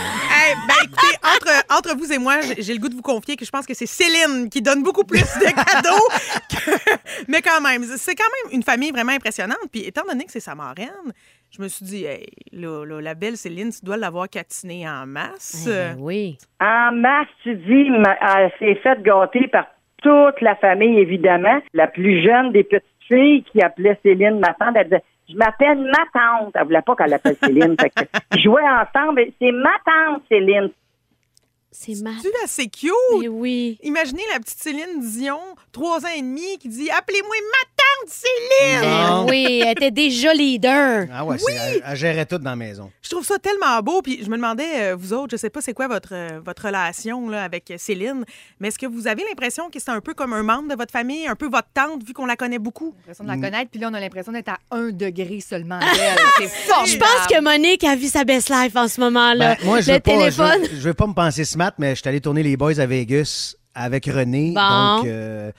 [0.47, 3.43] Eh ben, écoutez, entre, entre vous et moi, j'ai le goût de vous confier que
[3.43, 6.07] je pense que c'est Céline qui donne beaucoup plus de cadeaux.
[6.51, 9.57] que- Mais quand même, c'est quand même une famille vraiment impressionnante.
[9.71, 11.11] Puis étant donné que c'est sa marraine,
[11.49, 15.07] je me suis dit, hey, là, là, la belle Céline, tu dois l'avoir catinée en
[15.07, 15.65] masse.
[15.67, 16.37] Eh ben oui.
[16.61, 19.65] En masse, tu dis, ma- elle s'est faite gâter par
[20.05, 21.59] toute la famille, évidemment.
[21.73, 25.79] La plus jeune des petites filles qui appelait Céline ma tante, elle disait Je m'appelle
[25.79, 26.53] ma tante.
[26.53, 27.75] Elle voulait pas qu'elle l'appelle Céline.
[27.81, 29.25] fait que, jouaient ensemble.
[29.41, 30.69] C'est ma tante, Céline.
[31.77, 32.11] C'est ma...
[32.21, 32.91] C'est assez cute?
[33.19, 33.77] Mais oui.
[33.83, 35.39] Imaginez la petite Céline Dion,
[35.71, 38.81] trois ans et demi, qui dit Appelez-moi ma tante Céline.
[38.81, 39.25] Ben Non.
[39.29, 41.07] oui, elle était déjà leader.
[41.13, 42.91] Ah ouais, c'est- elle, elle gérait tout dans la maison.
[43.01, 44.01] Je trouve ça tellement beau.
[44.01, 46.65] Puis je me demandais, euh, vous autres, je sais pas c'est quoi votre, euh, votre
[46.65, 48.23] relation là, avec Céline,
[48.59, 50.91] mais est-ce que vous avez l'impression que c'est un peu comme un membre de votre
[50.91, 52.93] famille, un peu votre tante, vu qu'on la connaît beaucoup?
[52.99, 55.79] l'impression de la connaître, puis là, on a l'impression d'être à un degré seulement.
[56.38, 56.47] C'est.
[56.85, 59.55] Je pense que Monique a vu sa best life en ce moment-là.
[59.55, 60.61] Ben, moi, je le veux pas, je téléphone.
[60.61, 61.43] veux, je veux pas me penser
[61.78, 64.54] mais je suis allé tourner les Boys à Vegas avec René.
[64.56, 64.97] Bon.
[64.97, 65.51] Donc, euh,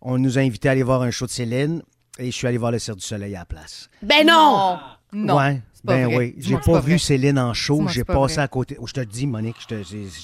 [0.00, 1.82] on nous a invités à aller voir un show de Céline
[2.18, 3.88] et je suis allé voir le Cirque du Soleil à la place.
[4.02, 4.78] Ben non!
[5.14, 5.36] Non.
[5.36, 6.16] ouais, c'est pas ben vrai.
[6.16, 6.34] oui.
[6.38, 6.98] J'ai pas pas vu vrai.
[6.98, 7.86] Céline en show.
[7.88, 8.44] J'ai pas passé vrai.
[8.44, 8.76] à côté.
[8.80, 9.56] Oh, je te le dis, Monique.
[9.60, 9.74] Je te,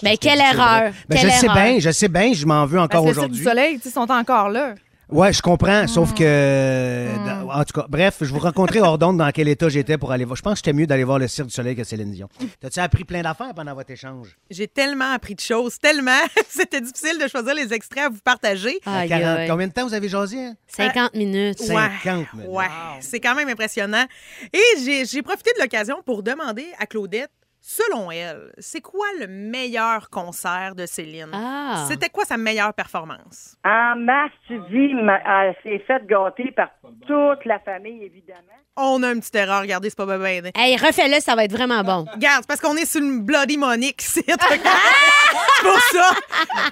[0.03, 0.93] Ben, te quelle erreur.
[1.09, 3.25] Ben, Quelle je sais bien, je sais bien, je m'en veux encore que le Cirque
[3.27, 3.39] aujourd'hui.
[3.39, 4.75] du Soleil, sais, sont encore là.
[5.11, 7.09] Ouais, je comprends, sauf que.
[7.17, 7.49] Hmm.
[7.51, 10.25] En tout cas, bref, je vous rencontrais hors d'onde dans quel état j'étais pour aller
[10.27, 10.37] voir.
[10.37, 12.29] Je pense que c'était mieux d'aller voir le Cirque du Soleil que Céline Dion.
[12.61, 14.37] T'as-tu appris plein d'affaires pendant votre échange?
[14.51, 16.11] J'ai tellement appris de choses, tellement.
[16.49, 18.79] C'était difficile de choisir les extraits à vous partager.
[18.85, 19.49] À Aïe, 40 aïe.
[19.49, 20.39] Combien de temps vous avez jasé?
[20.45, 20.55] hein?
[20.69, 21.61] 50 minutes.
[21.61, 21.91] Ouais.
[22.03, 22.51] 50 minutes.
[22.51, 22.67] Ouais,
[23.01, 24.05] c'est quand même impressionnant.
[24.53, 27.31] Et j'ai profité de l'occasion pour demander à Claudette,
[27.61, 31.31] selon elle, c'est quoi le meilleur concert de Céline?
[31.33, 31.85] Ah.
[31.89, 33.57] C'était quoi sa meilleure performance?
[33.65, 34.93] En masse, tu dis,
[35.27, 36.71] elle s'est faite gâter par
[37.07, 38.59] toute la famille, évidemment.
[38.81, 40.41] On a une petite erreur, regardez, c'est pas bien.
[40.41, 40.51] bien.
[40.55, 42.07] Hey, refais-le, ça va être vraiment bon.
[42.13, 44.23] Regarde, c'est parce qu'on est sur le Bloody Monique ici.
[44.27, 46.11] c'est pour ça.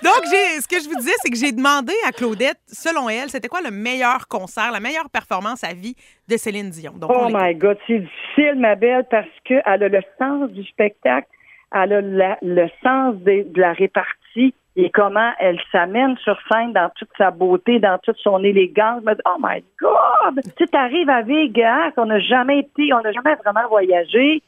[0.04, 3.48] Donc, ce que je vous disais, c'est que j'ai demandé à Claudette, selon elle, c'était
[3.48, 5.96] quoi le meilleur concert, la meilleure performance à vie
[6.28, 6.92] de Céline Dion.
[6.96, 11.28] Donc, Oh my God, c'est difficile, ma belle, parce qu'elle a le sens du spectacle,
[11.72, 16.72] elle a la- le sens de, de la répartie et comment elle s'amène sur scène
[16.72, 19.02] dans toute sa beauté, dans toute son élégance.
[19.24, 20.42] Oh my God!
[20.44, 24.42] Tu sais, t'arrives à Vegas, on n'a jamais été, on n'a jamais vraiment voyagé.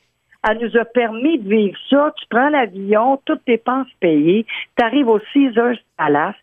[0.48, 2.12] Elle nous a permis de vivre ça.
[2.16, 4.46] Tu prends l'avion, toutes tes dépenses payées.
[4.76, 6.36] Tu arrives au Caesars Palace.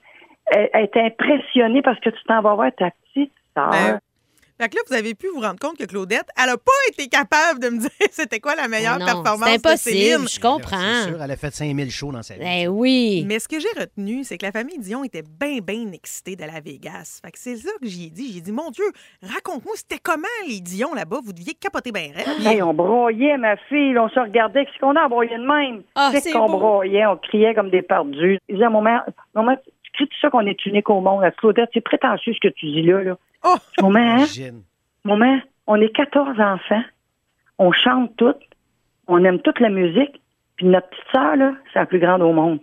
[0.47, 3.99] Elle, elle est impressionnée parce que tu t'en vas voir ta petite sœur.
[4.57, 6.71] Ben, Fait que là, vous avez pu vous rendre compte que Claudette, elle n'a pas
[6.89, 10.13] été capable de me dire c'était quoi la meilleure Non, performance c'est de Céline.
[10.15, 11.03] impossible, je comprends.
[11.03, 12.39] C'est sûr, elle a fait 5000 shows dans sa vie.
[12.39, 13.25] Ben oui.
[13.27, 16.43] Mais ce que j'ai retenu, c'est que la famille Dion était bien, bien excitée de
[16.45, 17.19] la Vegas.
[17.23, 18.31] Fait que c'est ça que j'y ai dit.
[18.33, 18.85] J'ai dit, mon Dieu,
[19.21, 21.19] raconte-moi, c'était comment les Dion là-bas?
[21.23, 22.45] Vous deviez capoter bien raide.
[22.45, 23.97] Hey, on broyait, ma fille.
[23.99, 24.65] On se regardait.
[24.65, 25.83] Qu'est-ce qu'on a à broyer de même?
[25.95, 27.05] Ah, Qu'est-ce c'est qu'on broyait?
[27.05, 28.39] On criait comme des perdus.
[28.47, 29.03] Je disais à mon mère,
[29.33, 29.55] maman,
[29.95, 31.23] tu cries tout ça qu'on est unique au monde.
[31.37, 33.03] Claudette, c'est prétentieux ce que tu dis là.
[33.03, 33.17] là?
[33.43, 33.55] Oh!
[33.81, 34.51] Maman, hein?
[35.03, 36.83] Maman, on est 14 enfants.
[37.59, 38.41] On chante toutes.
[39.07, 40.21] On aime toute la musique.
[40.57, 42.59] Puis notre petite sœur, là, c'est la plus grande au monde.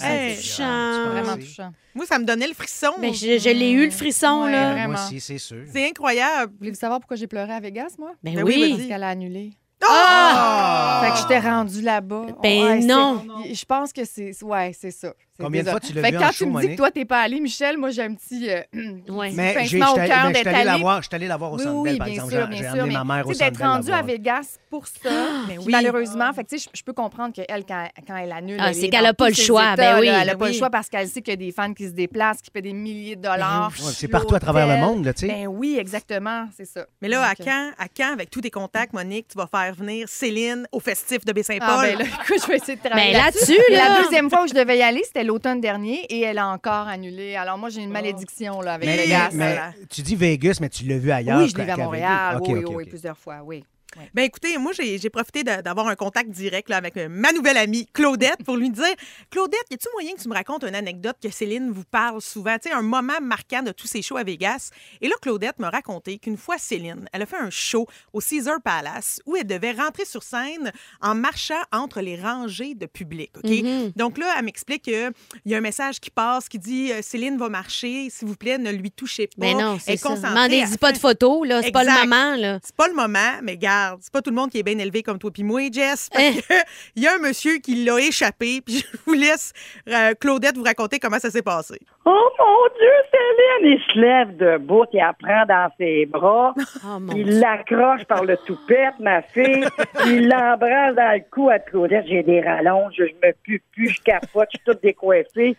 [0.00, 1.10] Hey, touchant.
[1.10, 1.70] Vraiment touchant.
[1.94, 2.92] Moi, ça me donnait le frisson.
[3.00, 4.72] Ben, je je l'ai eu, le frisson, Ouais, là.
[4.72, 4.92] vraiment.
[4.94, 5.64] Moi aussi, c'est sûr.
[5.66, 6.52] C'est incroyable.
[6.58, 8.12] Voulez-vous savoir pourquoi j'ai pleuré à Vegas, moi?
[8.22, 8.74] Ben Ben oui, oui.
[8.76, 9.50] Parce qu'elle a annulé.
[9.86, 11.02] Ah!
[11.04, 12.26] Fait que j'étais rendue là-bas.
[12.42, 13.22] Ben Ouais, c'est- non.
[13.52, 14.32] Je pense que c'est.
[14.42, 15.12] Ouais, c'est ça.
[15.40, 17.04] Combien de fois tu l'as vu en quand show, tu me dis que toi, t'es
[17.04, 18.50] pas allé, Michel, moi, j'ai un petit.
[18.50, 18.62] euh,
[19.08, 19.30] Ouais.
[19.34, 21.76] Mais j'ai- pincement au cœur d'être allé voir, j'étais allé la voir au Oui, Centre
[21.76, 22.32] oui, Bell, par bien exemple.
[22.32, 22.86] sûr, J'ai- bien sûr.
[22.86, 24.02] ma mère au Centre d'être rendu à.
[24.02, 24.94] Vegas pour ça,
[25.48, 25.72] Mais puis oui.
[25.72, 28.68] malheureusement, fait que, tu sais, je, je peux comprendre qu'elle, quand, quand elle annule, Ah,
[28.70, 30.06] elle c'est est qu'elle dans a pas le choix, ben oui.
[30.08, 31.84] Elle a ben pas le choix parce qu'elle sait qu'il y a des fans qui
[31.86, 33.70] se déplacent, qui paient des milliers de dollars.
[33.78, 35.28] Ouais, c'est partout à travers le monde, là, tu sais.
[35.28, 36.86] Ben oui, exactement, c'est ça.
[37.02, 39.74] Mais là, à euh, quand, à quand, avec tous tes contacts, Monique, tu vas faire
[39.74, 41.68] venir Céline au festif de Baie-Saint-Paul?
[41.68, 43.12] Ah, ben là, écoute, je vais essayer de travailler.
[43.12, 43.58] Ben là-dessus.
[43.70, 46.88] La deuxième fois où je devais y aller, c'était l'automne dernier et elle a encore
[46.88, 47.36] annulé.
[47.36, 49.30] Alors moi, j'ai une malédiction là, avec Mais, Vegas.
[49.34, 49.58] mais
[49.88, 51.38] tu dis Vegas, mais tu l'as vu ailleurs.
[51.38, 52.40] Oui, je l'ai vu à Montréal.
[52.42, 53.64] Oui, oui, plusieurs fois, oui.
[54.14, 57.86] Ben écoutez, moi, j'ai profité d'avoir un contact direct là, avec euh, ma nouvelle amie
[57.92, 58.84] Claudette pour lui dire
[59.30, 62.56] Claudette, y a-tu moyen que tu me racontes une anecdote que Céline vous parle souvent,
[62.58, 64.70] tu sais, un moment marquant de tous ces shows à Vegas?
[65.00, 68.60] Et là, Claudette m'a raconté qu'une fois, Céline, elle a fait un show au Caesar
[68.62, 73.30] Palace où elle devait rentrer sur scène en marchant entre les rangées de public.
[73.38, 73.50] OK?
[73.50, 73.92] Mhm.
[73.96, 75.10] Donc là, elle m'explique qu'il
[75.46, 78.58] y a un message qui passe qui dit euh, Céline va marcher, s'il vous plaît,
[78.58, 79.32] ne lui touchez pas.
[79.38, 80.14] Ben non, Elle c'est est ça.
[80.14, 81.62] Demandez-y pas de photos, là.
[81.62, 82.58] C'est pas le moment, là.
[82.62, 83.56] c'est pas le moment, mais
[84.00, 86.08] c'est pas tout le monde qui est bien élevé comme toi puis moi, Jess.
[86.12, 86.42] Parce Eh.
[86.42, 86.54] que
[86.96, 89.52] il y a un monsieur qui l'a échappé, puis je vous laisse
[89.88, 91.78] euh, Claudette vous raconter comment ça s'est passé.
[92.04, 93.72] Oh mon Dieu, Céline!
[93.72, 96.54] Il se lève debout, il la prend dans ses bras.
[96.84, 99.64] Oh, Il l'accroche par le toupette, ma fille.
[100.06, 102.06] il l'embrasse dans le cou à Claudette.
[102.08, 105.56] J'ai des rallonges, je me pue plus, je capote, je suis toute décoiffée.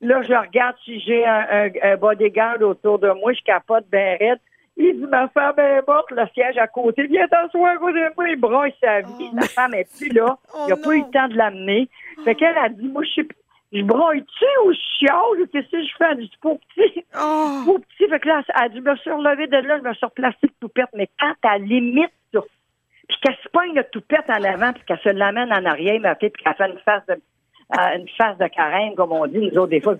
[0.00, 4.16] Là, je regarde si j'ai un, un, un bodyguard autour de moi, je capote bien
[4.18, 4.38] raide.
[4.82, 7.06] Il dit, ma femme est morte, le siège à côté.
[7.06, 9.30] Viens t'asseoir à côté de moi, il broye sa vie.
[9.34, 10.38] La femme est plus là.
[10.54, 11.88] Oh il n'a pas eu le temps de l'amener.
[12.24, 13.36] Fait qu'elle a dit, moi, je plus.
[13.72, 15.48] Je broille-tu ou je chiale?
[15.52, 16.06] Qu'est-ce que je fais?
[16.10, 17.04] Elle dit, pas petit.
[17.14, 17.62] Oh!
[17.66, 18.10] Pas petit.
[18.10, 20.06] Fait que là, elle a dit, je me suis relevée de là, je me suis
[20.06, 20.88] replacée le toupette.
[20.94, 22.46] Mais quand elle limite sur.
[23.08, 26.14] Puis qu'elle se pogne le toupette en avant, puis qu'elle se l'amène en arrière, ma
[26.16, 29.38] fille, puis qu'elle fait une face de, euh, une face de carême, comme on dit,
[29.38, 29.94] nous autres, des fois.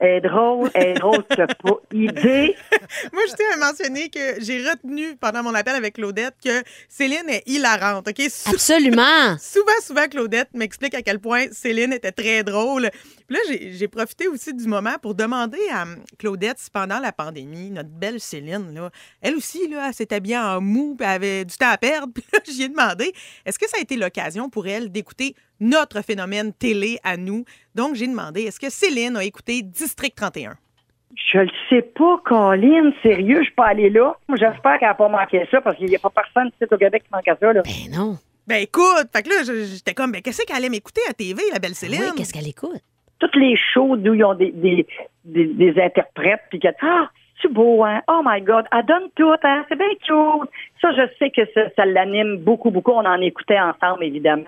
[0.00, 2.56] Elle est drôle, elle est drôle, tu n'as pas idée.
[3.12, 7.28] Moi, je tiens à mentionner que j'ai retenu pendant mon appel avec Claudette que Céline
[7.28, 8.20] est hilarante, OK?
[8.46, 9.36] Absolument.
[9.40, 12.90] Souvent, souvent, Claudette m'explique à quel point Céline était très drôle.
[13.26, 16.98] Puis là, j'ai j'ai profité aussi du moment pour demander à hum, Claudette si pendant
[16.98, 18.90] la pandémie, notre belle Céline, là,
[19.22, 22.12] elle aussi, là, elle s'était bien en mou, puis elle avait du temps à perdre.
[22.14, 23.12] Puis là, j'y ai demandé,
[23.46, 27.44] est-ce que ça a été l'occasion pour elle d'écouter notre phénomène télé à nous?
[27.74, 30.54] Donc, j'ai demandé, est-ce que Céline a écouté District 31?
[31.32, 34.14] Je le sais pas, Colline, sérieux, je suis pas allée là.
[34.30, 37.04] J'espère qu'elle n'a pas manqué ça, parce qu'il n'y a pas personne ici au Québec
[37.04, 37.62] qui manque à ça, là.
[37.62, 38.18] Ben non.
[38.46, 41.58] Ben écoute, fait que là, j'étais comme, ben qu'est-ce qu'elle allait m'écouter à TV, la
[41.58, 42.00] belle Céline?
[42.00, 42.82] Oui, qu'est-ce qu'elle écoute?
[43.18, 44.86] Toutes les shows d'où ils ont des, des,
[45.24, 47.08] des, des interprètes, puis que, ah,
[47.40, 48.02] c'est beau, hein?
[48.08, 49.64] Oh my God, elle donne tout, hein?
[49.68, 50.50] C'est bien cute.
[50.80, 52.92] Ça, je sais que ça, ça l'anime beaucoup, beaucoup.
[52.92, 54.44] On en écoutait ensemble, évidemment.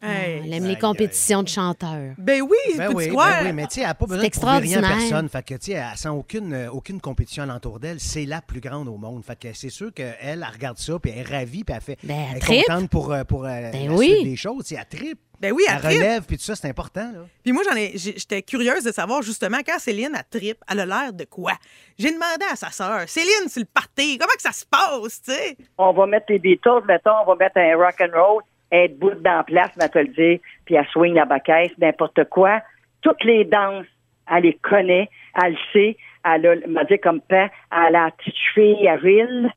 [0.00, 2.14] Elle aime les compétitions de chanteurs.
[2.18, 4.36] Ben oui, Ben oui, ben oui, mais tu sais, elle n'a pas besoin C'est de
[4.40, 5.28] prouver rien à personne.
[5.28, 7.98] Fait que, tu sais, elle sent aucune, euh, aucune compétition alentour d'elle.
[8.00, 9.24] C'est la plus grande au monde.
[9.24, 11.98] Fait que c'est sûr qu'elle, elle regarde ça, puis elle est ravie, puis elle fait.
[12.04, 14.12] Ben, elle elle est contente pour, euh, pour euh, Ben la oui.
[14.14, 14.64] suite des choses.
[14.66, 15.18] Tu sais, Elle trippe.
[15.40, 17.12] Ben oui, elle elle relève, puis tout ça, c'est important.
[17.12, 17.20] Là.
[17.44, 20.80] Puis moi, j'en ai, j'ai- j'étais curieuse de savoir justement quand Céline a trip, elle
[20.80, 21.52] a l'air de quoi?
[21.96, 25.30] J'ai demandé à sa sœur, Céline, c'est le party, comment que ça se passe, tu
[25.32, 25.56] sais?
[25.78, 28.42] On va mettre les Beatles, mettons, on va mettre un rock and roll,
[28.72, 32.24] être debout dans la place, mais te le dire, puis elle swing la bacaisse, n'importe
[32.30, 32.60] quoi.
[33.02, 33.86] Toutes les danses,
[34.30, 35.08] elle les connaît,
[35.42, 39.50] elle le sait, elle a, m'a dit comme pain, elle a la petite cheville agile.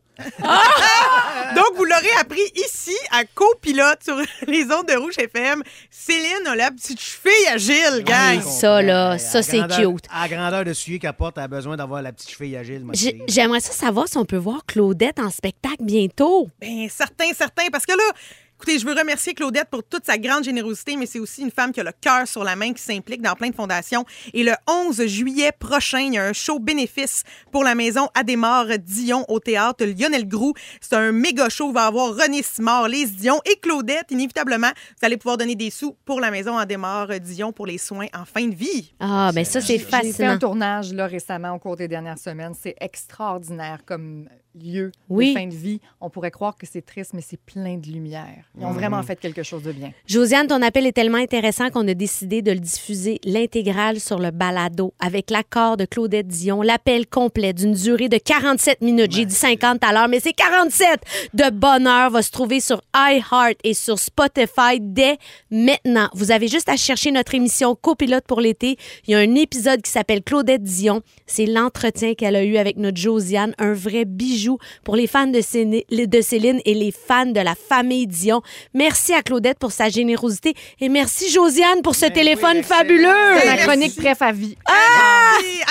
[1.56, 4.16] Donc, vous l'aurez appris ici, à copilote sur
[4.48, 5.62] les ondes de Rouge FM.
[5.90, 8.36] Céline a la petite cheville agile, gang.
[8.36, 10.06] Hey, ça, là, ça, À c'est cute.
[10.14, 12.86] À la grandeur de celui qu'elle porte, elle a besoin d'avoir la petite cheville agile.
[12.86, 16.48] moi, J'ai- c'est- J'aimerais ça savoir si on peut voir Claudette en spectacle bientôt.
[16.60, 17.64] Ben, certain, certain.
[17.72, 18.04] Parce que là,
[18.62, 21.72] écoutez, je veux remercier Claudette pour toute sa grande générosité, mais c'est aussi une femme
[21.72, 24.06] qui a le cœur sur la main, qui s'implique dans plein de fondations.
[24.36, 28.68] Et le 11 juillet prochain, il y a un show bénéfice pour la maison Adémar
[28.78, 30.54] Dion au théâtre Lionel Groux.
[30.80, 31.70] C'est un méga show.
[31.70, 34.12] Il va y avoir René Simard, Lise Dion et Claudette.
[34.12, 38.08] Inévitablement, vous allez pouvoir donner des sous pour la maison Adémar Dion pour les soins
[38.14, 38.94] en fin de vie.
[39.00, 40.30] Ah, ben ça, c'est J'ai fait fascinant.
[40.34, 42.54] un tournage là, récemment au cours des dernières semaines.
[42.54, 44.28] C'est extraordinaire comme
[44.60, 45.34] lieu Oui.
[45.34, 45.80] de fin de vie.
[46.02, 48.44] On pourrait croire que c'est triste, mais c'est plein de lumière.
[48.58, 48.76] Ils ont Mhm.
[48.76, 49.92] vraiment fait quelque chose de bien.
[50.08, 54.32] Josiane, ton appel est tellement intéressant qu'on a décidé de le diffuser l'intégrale sur le
[54.32, 59.12] balado avec l'accord de Claudette Dion, l'appel complet d'une durée de 47 minutes.
[59.12, 61.00] J'ai dit 50 à l'heure, mais c'est 47
[61.34, 65.18] de bonheur va se trouver sur iHeart et sur Spotify dès
[65.50, 66.10] maintenant.
[66.14, 68.78] Vous avez juste à chercher notre émission Copilote pour l'été.
[69.08, 71.02] Il y a un épisode qui s'appelle Claudette Dion.
[71.26, 74.41] C'est l'entretien qu'elle a eu avec notre Josiane, un vrai bijou
[74.84, 78.42] pour les fans de Céline, de Céline et les fans de la famille Dion.
[78.74, 83.08] Merci à Claudette pour sa générosité et merci Josiane pour ce téléphone fabuleux.
[83.40, 84.56] C'est ma chronique préf à vie.
[84.68, 84.74] Ah!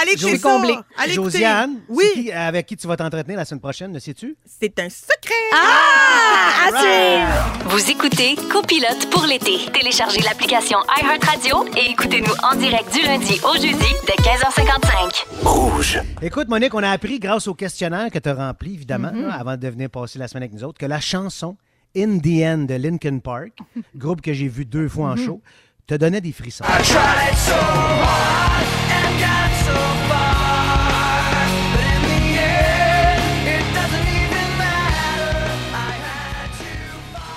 [0.02, 0.84] Allez, Jo- écouter ça.
[0.98, 1.12] Allez.
[1.12, 2.04] Josiane, Oui.
[2.14, 4.36] c'est qui- avec qui tu vas t'entretenir la semaine prochaine, le sais-tu?
[4.60, 5.34] C'est un secret.
[5.52, 6.68] Ah!
[6.68, 7.70] À suivre!
[7.70, 9.58] Vous écoutez Copilote pour l'été.
[9.72, 15.24] Téléchargez l'application iHeartRadio et écoutez-nous en direct du lundi au jeudi dès 15h55.
[15.42, 16.00] Rouge.
[16.22, 19.26] Écoute, Monique, on a appris grâce au questionnaire que tu as rempli, évidemment, Mm-hmm.
[19.28, 21.56] là, avant de venir passer la semaine avec nous autres, que la chanson
[21.96, 23.58] In the End de Linkin Park,
[23.96, 25.24] groupe que j'ai vu deux fois en Mm-hmm.
[25.24, 25.40] show,
[25.86, 26.64] te donnait des frissons.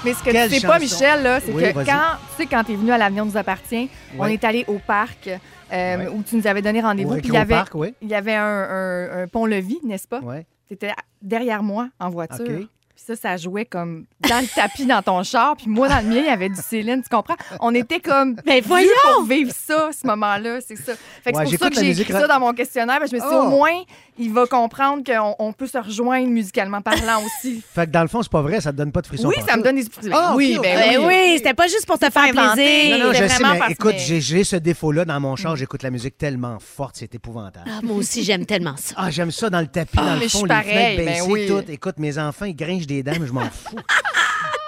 [0.06, 0.80] Mais ce que Quelle tu sais pas?
[0.80, 3.90] Michel, là, c'est Oui, que quand tu sais quand t'es venu à l'avenir nous appartient,
[4.20, 6.08] on est allé au parc euh, Ouais.
[6.10, 7.16] où tu nous avais donné rendez-vous.
[7.18, 7.94] Puis il y avait, oui.
[8.02, 10.20] il y avait un, un- un pont-levis, n'est-ce pas?
[10.20, 10.46] Ouais.
[10.74, 12.68] Tu étais derrière moi en voiture.
[13.06, 15.56] Puis ça, ça jouait comme dans le tapis dans ton char.
[15.58, 17.36] Puis moi, dans le mien, il y avait du Céline, tu comprends?
[17.60, 18.90] On était comme Ben vus voyons!
[19.16, 20.60] pour vivre ça, ce moment-là.
[20.66, 20.94] C'est ça.
[21.24, 22.40] Fait que Ouais, c'est pour ça j'écoute que la j'ai musique écrit ra- ça dans
[22.40, 23.00] mon questionnaire.
[23.00, 23.44] que je me suis dit, Oh!
[23.46, 23.82] au moins,
[24.20, 27.64] il va comprendre qu'on on peut se rejoindre musicalement parlant aussi.
[27.74, 29.28] Fait que dans le fond, c'est pas vrai, ça te donne pas de frissons.
[29.28, 30.12] Oui, ça me donne des frissons.
[30.14, 30.78] Ah, oui, ok, ben.
[30.80, 31.06] Ben oui.
[31.08, 32.98] oui, c'était pas juste pour te faire plaisir.
[32.98, 35.56] Non, non, je C'est sais, mais écoute, mais- j'ai ce défaut-là dans mon char.
[35.56, 37.70] J'écoute la musique tellement forte, c'est épouvantable.
[37.70, 38.94] Ah, moi aussi, j'aime tellement ça.
[38.98, 41.28] Ah, j'aime ça dans le tapis, dans mais le je fond, suis les pareil, fenêtres
[41.28, 41.72] ben baissées, tout.
[41.72, 43.80] Écoute, mes enfants, ils grinchent des dents, mais je m'en fous.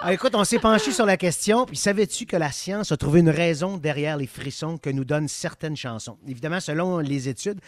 [0.02, 3.20] Ah, écoute, on s'est penché sur la question, puis savais-tu que la science a trouvé
[3.22, 6.18] une raison derrière les frissons que nous donnent certaines chansons?
[6.28, 7.60] Évidemment, selon les études,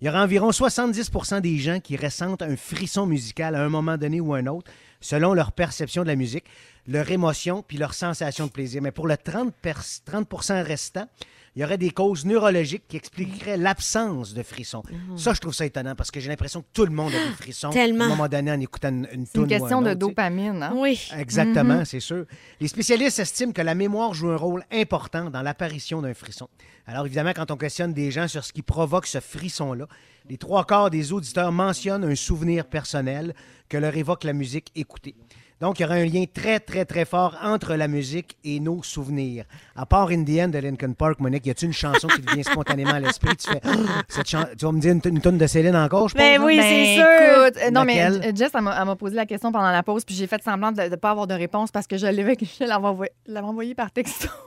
[0.00, 3.96] il y aura environ 70% des gens qui ressentent un frisson musical à un moment
[3.96, 6.44] donné ou un autre, selon leur perception de la musique,
[6.86, 8.82] leur émotion, puis leur sensation de plaisir.
[8.82, 10.28] Mais pour le 30, pers- 30
[10.66, 11.08] restant,
[11.56, 14.82] il y aurait des causes neurologiques qui expliqueraient l'absence de frissons.
[15.16, 17.34] Ça, je trouve ça étonnant parce que j'ai l'impression que tout le monde a des
[17.34, 18.04] frissons Tellement.
[18.04, 19.94] à un moment donné en écoutant une, une C'est une toune ou un question de
[19.94, 20.62] dopamine.
[20.62, 20.74] Hein?
[20.76, 21.00] Oui.
[21.16, 22.26] Exactement, c'est sûr.
[22.60, 26.48] Les spécialistes estiment que la mémoire joue un rôle important dans l'apparition d'un frisson.
[26.86, 29.88] Alors évidemment, quand on questionne des gens sur ce qui provoque ce frisson-là,
[30.28, 33.34] les trois quarts des auditeurs mentionnent un souvenir personnel
[33.70, 35.14] que leur évoque la musique écoutée.
[35.60, 38.82] Donc, il y aura un lien très, très, très fort entre la musique et nos
[38.82, 39.46] souvenirs.
[39.74, 42.92] À part Indienne de Linkin Park, Monique, y a-t-il une chanson qui te vient spontanément
[42.92, 43.34] à l'esprit?
[43.36, 46.08] Tu fais, Ah, cette chan- tu vas me dire une, une tonne de Céline encore,
[46.10, 46.22] je pense?
[46.22, 46.44] Ben hein?
[46.44, 47.04] oui, Ben, c'est sûr.
[47.46, 48.18] écoute, euh, non, Laquelle?
[48.20, 50.26] mais euh, Jess, elle m'a elle m'a posé la question pendant la pause, puis j'ai
[50.26, 53.10] fait semblant de ne pas avoir de réponse parce que je l'avais je l'avais envoyé,
[53.26, 54.28] l'avais envoyé par texto.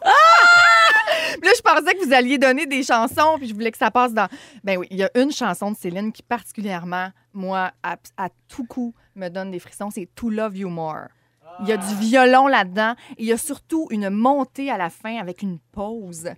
[1.41, 3.91] Puis là, je pensais que vous alliez donner des chansons, puis je voulais que ça
[3.91, 4.27] passe dans.
[4.63, 8.65] Ben oui, il y a une chanson de Céline qui, particulièrement, moi, à, à tout
[8.65, 9.89] coup, me donne des frissons.
[9.89, 11.07] C'est To Love You More.
[11.61, 12.95] Il y a du violon là-dedans.
[13.17, 16.29] et Il y a surtout une montée à la fin avec une pause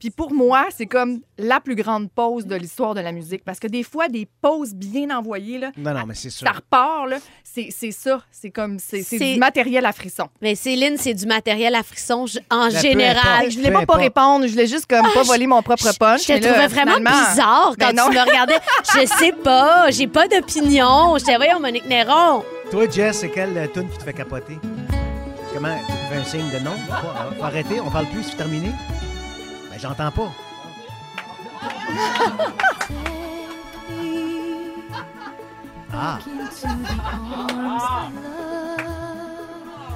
[0.00, 3.44] Puis pour moi, c'est comme la plus grande pause de l'histoire de la musique.
[3.44, 6.46] Parce que des fois, des pauses bien envoyées, là, Non, non, mais c'est sûr.
[6.46, 8.22] ça repart, là, c'est c'est ça.
[8.32, 10.28] C'est comme, c'est c'est C'est- du matériel à frisson.
[10.40, 13.50] Mais Céline, c'est du matériel à frisson en général.
[13.50, 15.90] Je voulais pas, pas répondre, je voulais juste comme Ah, pas je- voler mon propre
[15.98, 16.22] punch.
[16.22, 18.08] Je te trouvais vraiment finalement- bizarre quand non.
[18.10, 18.54] tu me regardais.
[18.94, 21.18] Je sais pas, j'ai pas d'opinion.
[21.18, 22.42] Je te voyons, Monique Néron.
[22.70, 24.58] Toi, Jess, c'est quelle euh, tune qui te fait capoter?
[25.52, 25.76] Comment?
[25.86, 26.72] Tu fais un signe de non?
[26.90, 27.02] Ah,
[27.36, 27.80] Faut arrêter?
[27.80, 28.22] On parle plus?
[28.22, 28.70] C'est terminé?
[29.82, 30.32] Ben, j'entends pas.
[35.92, 36.18] Ah!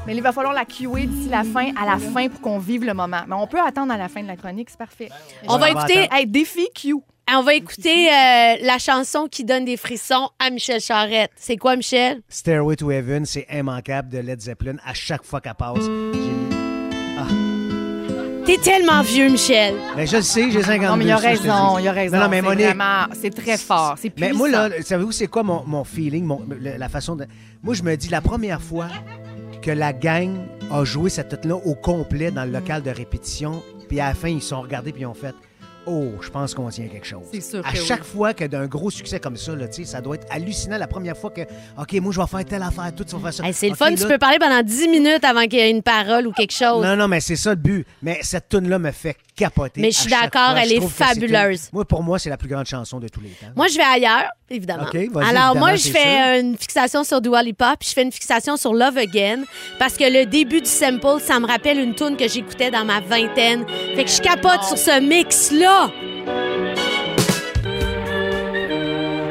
[0.07, 2.85] Mais il va falloir la cuer d'ici la fin, à la fin, pour qu'on vive
[2.85, 3.23] le moment.
[3.27, 5.09] Mais on peut attendre à la fin de la chronique, c'est parfait.
[5.49, 6.95] On va écouter, Hey, défi Q.
[7.33, 11.31] on va écouter euh, la chanson qui donne des frissons à Michel Charette.
[11.37, 12.21] C'est quoi, Michel?
[12.29, 14.77] Stairway to Heaven, c'est immanquable de Led Zeppelin.
[14.85, 16.44] À chaque fois qu'elle passe, j'ai mis...
[18.47, 19.75] T'es tellement vieux, Michel.
[19.97, 20.87] Ben, je le sais, j'ai 52.
[20.87, 22.17] Non, mais il a raison, il a raison.
[22.17, 25.29] Non, non, mais c'est Monique, vraiment, c'est très fort, c'est Mais moi, là, savez-vous, c'est
[25.29, 27.27] quoi mon, mon feeling, mon- le- la façon de.
[27.63, 28.89] Moi, je me dis, la première fois
[29.63, 30.37] que la gang
[30.71, 34.15] a joué cette tune là au complet dans le local de répétition, puis à la
[34.15, 35.35] fin, ils se sont regardés puis ils ont fait.
[35.87, 37.25] Oh, je pense qu'on tient quelque chose.
[37.33, 38.07] C'est sûr À que chaque oui.
[38.15, 40.87] fois que d'un gros succès comme ça, là, tu sais, ça doit être hallucinant la
[40.87, 41.43] première fois que,
[41.79, 43.45] OK, moi, je vais faire telle affaire, tout, tu vas faire ça.
[43.47, 45.71] Hey, c'est le fun, là- tu peux parler pendant 10 minutes avant qu'il y ait
[45.71, 46.83] une parole ou quelque chose.
[46.83, 47.87] Non, non, mais c'est ça le but.
[48.03, 49.81] Mais cette tune là me fait capoter.
[49.83, 51.69] Mais je suis d'accord, elle est fabuleuse.
[51.73, 53.47] Moi, pour moi, c'est la plus grande chanson de tous les temps.
[53.57, 54.85] Moi, je vais ailleurs, évidemment.
[54.85, 58.03] OK, vas-y, Alors, évidemment, moi, je fais une fixation sur Dua Lipa, puis je fais
[58.05, 59.43] une fixation sur Love Again,
[59.79, 63.01] parce que le début du sample, ça me rappelle une tune que j'écoutais dans ma
[63.01, 63.67] vingtaine.
[63.97, 65.74] Fait que je capote sur ce mix-là.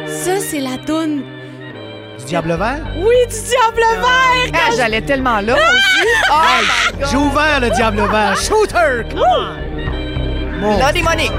[0.07, 1.23] Ça, c'est la tune.
[2.19, 2.85] Du Diable Vert?
[2.97, 4.51] Oui, du Diable Vert!
[4.53, 6.07] Ah, J'allais tellement là aussi.
[6.31, 7.07] Oh my God.
[7.11, 8.37] J'ai ouvert le Diable Vert.
[8.37, 9.03] Shooter!
[9.09, 10.59] Come on!
[10.61, 11.31] Mon Là, des Monique.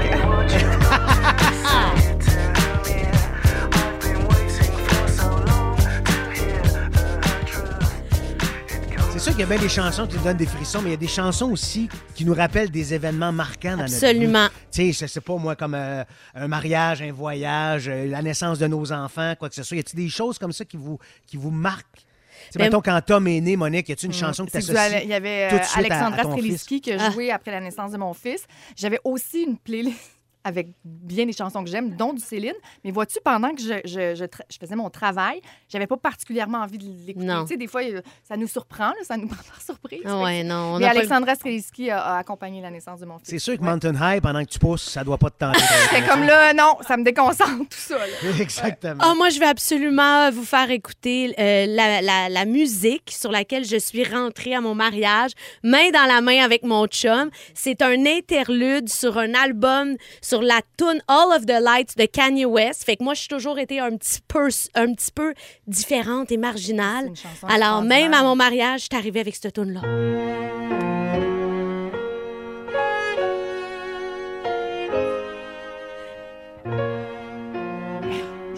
[9.11, 10.91] C'est sûr qu'il y a bien des chansons qui nous donnent des frissons, mais il
[10.91, 13.95] y a des chansons aussi qui nous rappellent des événements marquants dans notre vie.
[14.05, 14.47] Absolument.
[14.75, 16.03] Tu sais, je sais pas, moi, comme euh,
[16.33, 19.77] un mariage, un voyage, euh, la naissance de nos enfants, quoi que ce soit.
[19.77, 22.05] Y a-t-il des choses comme ça qui vous, qui vous marquent?
[22.51, 24.75] Sais, Ben, mettons, quand Tom est né, Monique, y a-t-il une chanson que tu C'est
[24.77, 27.07] à- Il y avait euh, Alexandra Streliski qui Ah.
[27.07, 28.45] a joué après la naissance de mon fils.
[28.75, 30.14] J'avais aussi une playlist
[30.45, 32.53] avec bien des chansons que j'aime, dont du Céline.
[32.85, 36.59] Mais vois-tu, pendant que je, je- je tra- je faisais mon travail, j'avais pas particulièrement
[36.59, 37.25] envie de l'écouter.
[37.25, 37.41] Non.
[37.41, 40.01] Tu sais, des fois, euh, ça nous surprend, là, ça nous prend par surprise.
[40.05, 43.17] Ouais, non, on Mais a pas- Alexandra Streliski a, a accompagné la naissance de mon
[43.17, 43.27] fils.
[43.27, 45.59] C'est sûr que Mountain High, pendant que tu pousses, ça doit pas te tenter.
[45.91, 47.97] C'est comme là, non, ça me déconcentre tout ça.
[47.97, 48.05] là.
[48.39, 49.01] Exactement.
[49.03, 53.65] Ah, moi, je vais absolument vous faire écouter euh, la, la- la musique sur laquelle
[53.65, 55.31] je suis rentrée à mon mariage,
[55.63, 57.29] main dans la main avec mon chum.
[57.55, 62.45] C'est un interlude sur un album, sur la tune All of the Lights de Kanye
[62.45, 62.83] West.
[62.83, 65.33] Fait que moi, suis toujours été un petit peu, un petit peu
[65.67, 67.11] différente et marginale.
[67.47, 69.81] Alors, même à mon mariage, je suis arrivée avec cette tune là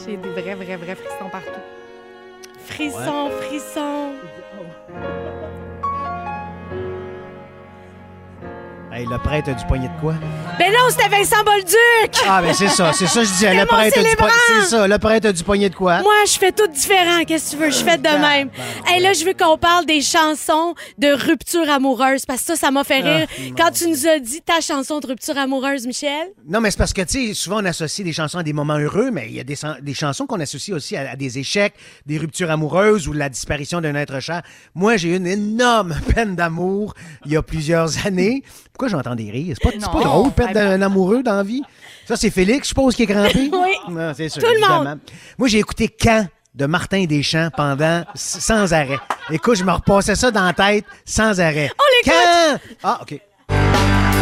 [0.05, 1.61] J'ai des vrais, vrais, vrais frissons partout.
[2.65, 4.13] Frisson, frisson.
[8.97, 10.15] Hey, le prêtre a du poignet de quoi?
[10.57, 12.17] Ben non, c'était Vincent Bolduc!
[12.27, 13.53] Ah, ben c'est ça, c'est ça, je disais.
[13.53, 14.33] Le prêtre a du poignet.
[14.33, 14.63] célébrant!
[14.63, 16.01] C'est ça, le prêtre a du poignet de quoi?
[16.01, 17.23] Moi, je fais tout différent.
[17.27, 17.69] Qu'est-ce que tu veux?
[17.69, 18.49] Je fais de même.
[18.87, 22.71] Hey, là, je veux qu'on parle des chansons de rupture amoureuse parce que ça, ça
[22.71, 23.27] m'a fait rire.
[23.29, 26.29] Ah, Quand tu nous as dit ta chanson de rupture amoureuse, Michel?
[26.47, 28.79] Non, mais c'est parce que, tu sais, souvent on associe des chansons à des moments
[28.79, 31.37] heureux, mais il y a des, chan- des chansons qu'on associe aussi à, à des
[31.37, 31.75] échecs,
[32.07, 34.41] des ruptures amoureuses ou la disparition d'un être cher.
[34.73, 36.95] Moi, j'ai eu une énorme peine d'amour
[37.27, 38.41] il y a plusieurs années.
[38.73, 39.55] Pourquoi j'entends des rires?
[39.61, 41.61] C'est pas, c'est pas drôle, peine d'un amoureux dans la vie.
[42.07, 43.49] Ça, c'est Félix, je suppose, qui est crampé?
[43.53, 43.75] Oui.
[43.89, 44.83] Non, c'est sûr, Tout le évidemment.
[44.83, 44.99] monde.
[45.38, 46.25] Moi, j'ai écouté Quand
[46.55, 48.97] de Martin Deschamps pendant sans arrêt.
[49.29, 51.69] Écoute, je me repassais ça dans la tête sans arrêt.
[51.77, 52.21] On l'écoute!
[52.41, 52.59] Quand?
[52.83, 53.19] Ah, OK.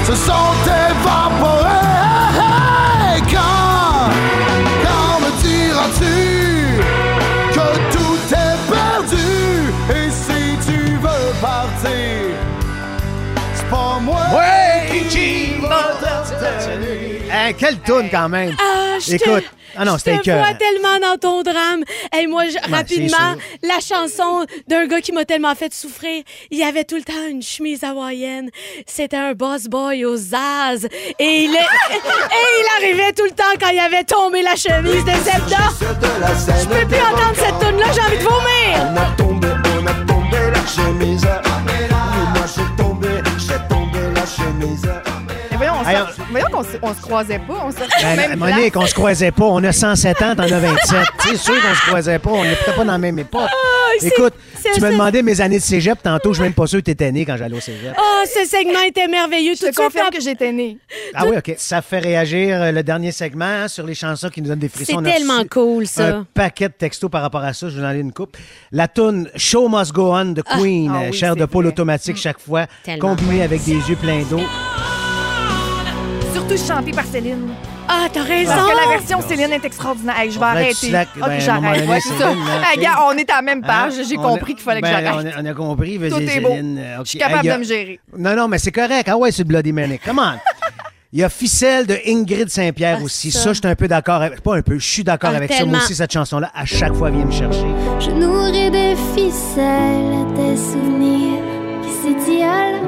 [0.05, 1.69] se sont évaporés.
[3.31, 4.34] Quand?
[17.45, 18.55] Hein, quelle toune quand même.
[18.59, 19.43] Ah, je te- Écoute,
[19.77, 20.43] ah non, je c'était te écœurant.
[20.45, 21.83] vois tellement dans ton drame.
[22.19, 26.23] Et moi, je- rapidement, la chanson d'un gars qui m'a tellement fait souffrir.
[26.49, 28.49] Il avait tout le temps une chemise hawaïenne.
[28.87, 30.85] C'était un boss boy aux Zaz.
[31.19, 31.59] Et il, est-
[31.93, 31.99] et
[32.59, 35.69] il arrivait tout le temps quand il avait tombé la chemise de Zelda.
[36.61, 38.91] Je peux plus entendre cette tune là j'ai envie de vomir.
[38.91, 39.47] On a tombé,
[39.81, 41.27] on a tombé la chemise.
[41.67, 41.87] Oui,
[42.33, 44.89] moi j'ai tombé, j'ai tombé la chemise.
[45.57, 45.97] Mais voyons, Hey,
[46.31, 47.63] Voyons qu'on se, on se croisait pas.
[47.65, 49.45] On se Ben, même Monique, on se croisait pas.
[49.45, 50.97] On a 107 ans, t'en as 27.
[51.19, 52.29] C'est sûr qu'on se croisait pas.
[52.31, 53.49] On n'était pas dans la même époque.
[53.99, 56.29] c'est- Écoute, c'est- tu me c'est- demandais mes années de cégep tantôt.
[56.33, 57.93] Je suis même pas sûr que t'étais né quand j'allais au cégep.
[57.97, 59.53] Oh, ce segment était merveilleux.
[59.53, 60.77] Tout Je de te suite, confirme t'as- que j'étais née.
[61.13, 61.53] Ah oui, OK.
[61.57, 64.67] Ça fait réagir euh, le dernier segment hein, sur les chansons qui nous donnent des
[64.69, 64.91] frissons.
[64.93, 66.07] C'est On a tellement reçu cool, ça.
[66.07, 67.69] Un paquet de textos par rapport à ça.
[67.69, 68.35] Je vous en ai une coupe.
[68.71, 71.63] La tune Show Must Go On de Queen, Ah euh, oui, chair c'est de poule
[71.65, 71.73] vrai.
[71.73, 73.15] automatique chaque fois, Tellement.
[73.15, 74.41] combinée avec des yeux pleins d'eau.
[76.47, 77.49] Surtout chantée par Céline.
[77.87, 78.51] Ah, t'as raison.
[78.51, 80.19] Parce que la version Céline est extraordinaire.
[80.19, 80.73] Hey, je vais arrêter.
[80.73, 81.89] slack, Ok, ben, à moment j'arrête.
[81.89, 82.31] Ouais, c'est ça.
[82.31, 83.93] Hey, gars, on est à la même page.
[83.99, 84.03] Hein?
[84.07, 85.33] J'ai On compris qu'il fallait que ben, j'arrête.
[85.35, 85.97] On a, on a compris.
[85.97, 86.75] Vas-y, Tout est Céline.
[86.75, 86.81] beau.
[86.99, 87.05] Ok.
[87.05, 87.99] Je suis capable Hey, a- de me gérer.
[88.17, 89.07] Non, non, mais c'est correct.
[89.11, 90.03] Ah ouais, c'est Bloody Manic.
[90.03, 90.37] Come on.
[91.13, 93.31] Il y a Ficelle de Ingrid Saint-Pierre aussi.
[93.31, 93.53] Ça, ça.
[93.53, 94.41] je suis un peu d'accord avec.
[94.41, 95.65] Pas un peu, je suis d'accord Ah, avec ça.
[95.65, 97.65] Moi aussi, cette chanson-là, à chaque fois, vient me chercher.
[97.99, 101.41] Je nourris des ficelles, des souvenirs
[101.83, 102.81] qui s'étiolent.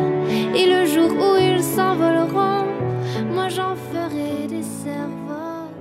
[0.55, 2.56] Et le jour où ils s'envoleront,
[3.57, 5.71] j'en ferai des cerveaux.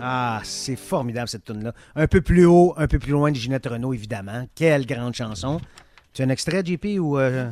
[0.00, 1.72] Ah, c'est formidable cette tune-là.
[1.94, 4.46] Un peu plus haut, un peu plus loin de Ginette Renault, évidemment.
[4.54, 5.60] Quelle grande chanson.
[6.14, 7.18] Tu as un extrait, JP, ou...
[7.18, 7.50] euh,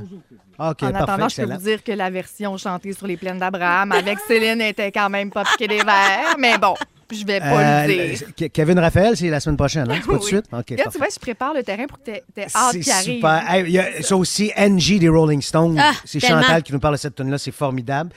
[0.59, 3.17] Ah, OK, en parfait, attendant, je peux vous dire que la version chantée sur les
[3.17, 6.37] plaines d'Abraham avec Céline était quand même pas piquée des verres.
[6.39, 6.75] Mais bon,
[7.11, 8.51] je vais pas Euh, le dire.
[8.53, 9.95] Kevin Raphaël, c'est la semaine prochaine, hein?
[10.01, 10.45] C'est pas tout de suite?
[10.53, 12.23] OK, Là, tu vois, je prépare le terrain pour que t'aies
[12.55, 13.15] hâte C'est qu'il arrive.
[13.17, 13.45] super.
[13.51, 15.79] Hey, il y a ça aussi, Angie des Rolling Stones.
[15.81, 16.21] Ah, c'est.
[16.21, 18.11] Chantal qui nous parle de cette tune là c'est formidable.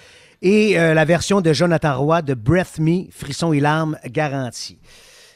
[0.45, 4.77] Et euh, la version de Jonathan Roy de Breath Me, Frisson et larmes garantie.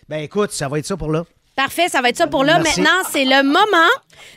[0.09, 1.23] Ben écoute, ça va être ça pour là.
[1.57, 2.59] Parfait, ça va être ça pour là.
[2.59, 2.79] Merci.
[2.81, 3.91] Maintenant, c'est le moment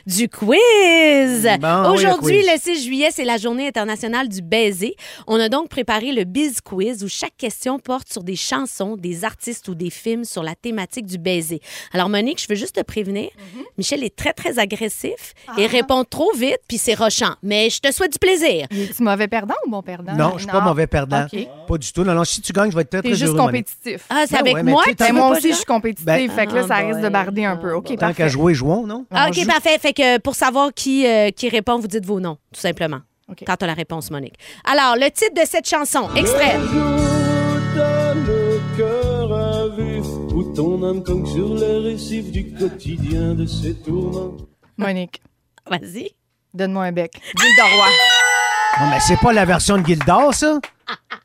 [0.07, 1.47] du quiz.
[1.59, 2.75] Bon, oui, Aujourd'hui, le le, quiz.
[2.77, 4.95] 6 juillet, c'est la journée internationale du baiser.
[5.27, 9.23] On a donc préparé le Biz Quiz où chaque question porte sur des chansons, des
[9.23, 11.61] artistes ou des films sur la thématique du baiser.
[11.93, 13.63] Alors, Monique, je veux juste te prévenir, Mm-hmm.
[13.77, 15.53] Michel est très, très agressif Ah.
[15.57, 17.35] et répond trop vite, puis c'est rochant.
[17.43, 18.65] Mais je te souhaite du plaisir.
[18.71, 20.13] Es-tu mauvais perdant ou bon perdant?
[20.15, 21.25] Non, je suis pas mauvais perdant.
[21.67, 22.03] Pas du tout.
[22.03, 23.51] Non, non, si tu gagnes, je vais être très, T'es très juste heureux.
[23.51, 23.67] Monique.
[23.67, 24.05] compétitif.
[24.09, 24.83] Ah, c'est Ben avec ouais, mais moi?
[24.87, 26.05] veux moi pas aussi, je suis compétitive.
[26.05, 27.73] Ben- fait que là, ça Ah, risque de un peu.
[27.73, 28.13] OK, Tant parfait.
[28.15, 29.05] qu'à jouer, jouons, non?
[29.11, 29.45] Ah, On OK, joue.
[29.47, 29.77] parfait.
[29.79, 32.99] Fait que pour savoir qui, euh, qui répond, vous dites vos noms, tout simplement.
[33.29, 33.43] OK.
[33.45, 34.35] Quand tu as la réponse, Monique.
[34.65, 36.57] Alors, le titre de cette chanson, extrait.
[37.75, 40.05] T'as le cœur à vif,
[40.35, 44.35] où ton âme cogne sur les récifs du quotidien de ses tourments.
[44.77, 45.21] Monique,
[45.69, 46.09] Vas-y.
[46.53, 47.13] donne-moi un bec.
[47.13, 47.87] Ville de roi.
[48.81, 50.59] Non, mais c'est pas la version de Gildor, ça?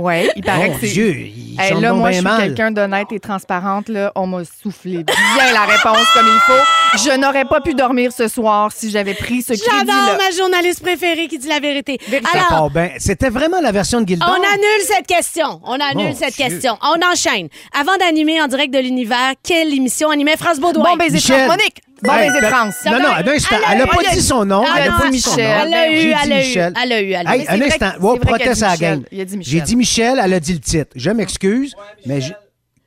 [0.00, 0.92] Oui, il paraît Mon que c'est.
[0.92, 3.88] Dieu, il Hey, là, moi, bien je suis quelqu'un d'honnête et transparente.
[3.88, 4.10] Là.
[4.16, 7.08] On m'a soufflé bien la réponse comme il faut.
[7.10, 10.16] Je n'aurais pas pu dormir ce soir si j'avais pris ce J'adore crédit-là.
[10.18, 11.98] ma journaliste préférée qui dit la vérité.
[12.32, 12.90] Alors, bien.
[12.98, 14.28] C'était vraiment la version de Gildor?
[14.30, 15.60] on annule cette question.
[15.64, 16.46] On annule Mon cette Dieu.
[16.48, 16.78] question.
[16.82, 17.48] On enchaîne.
[17.78, 20.84] Avant d'animer en direct de l'univers, quelle émission animait France Baudouin?
[20.96, 20.96] Bon.
[20.96, 21.48] France.
[21.48, 22.74] Monique, bon Hey, baiser France.
[22.86, 23.56] Non, non, un instant.
[23.70, 24.64] Elle n'a pas dit son nom.
[24.64, 25.36] Elle non, n'a pas dit son nom.
[25.36, 25.60] Michel.
[25.62, 26.46] Elle l'a eu, elle l'a eu.
[26.46, 26.74] Michel.
[26.82, 27.44] Elle l'a eu, elle l'a eu.
[27.48, 27.90] Un instant.
[27.98, 29.02] vrai proteste a à la gang.
[29.10, 29.24] Il a.
[29.40, 30.90] J'ai dit Michel, elle a dit le titre.
[30.94, 31.74] Je m'excuse,
[32.06, 32.32] mais je-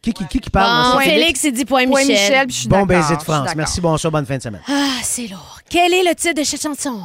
[0.01, 0.93] qui, qui, qui, qui parle?
[0.93, 0.99] Bon?
[0.99, 2.13] Félix s'est dit point Point Michel.
[2.13, 3.49] Michel, puis je suis Bon baiser de France.
[3.55, 4.61] Merci, bonsoir, bonne fin de semaine.
[4.67, 5.59] Ah, c'est lourd.
[5.67, 6.99] Quel est le titre de cette chanson?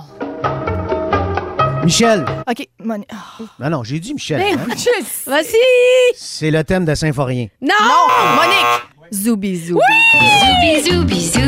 [1.82, 2.26] Michel.
[2.48, 3.08] OK, Monique.
[3.10, 3.42] Ah.
[3.58, 4.38] Non, non, j'ai dit Michel.
[4.38, 4.74] Ben hein?
[5.26, 5.54] Vas-y!
[6.14, 7.46] C'est le thème de Symphorien.
[7.62, 7.68] Non!
[7.80, 8.99] Non, Monique.
[9.12, 9.80] Zoubi, zoubi.
[10.62, 11.40] Bisous, bisous.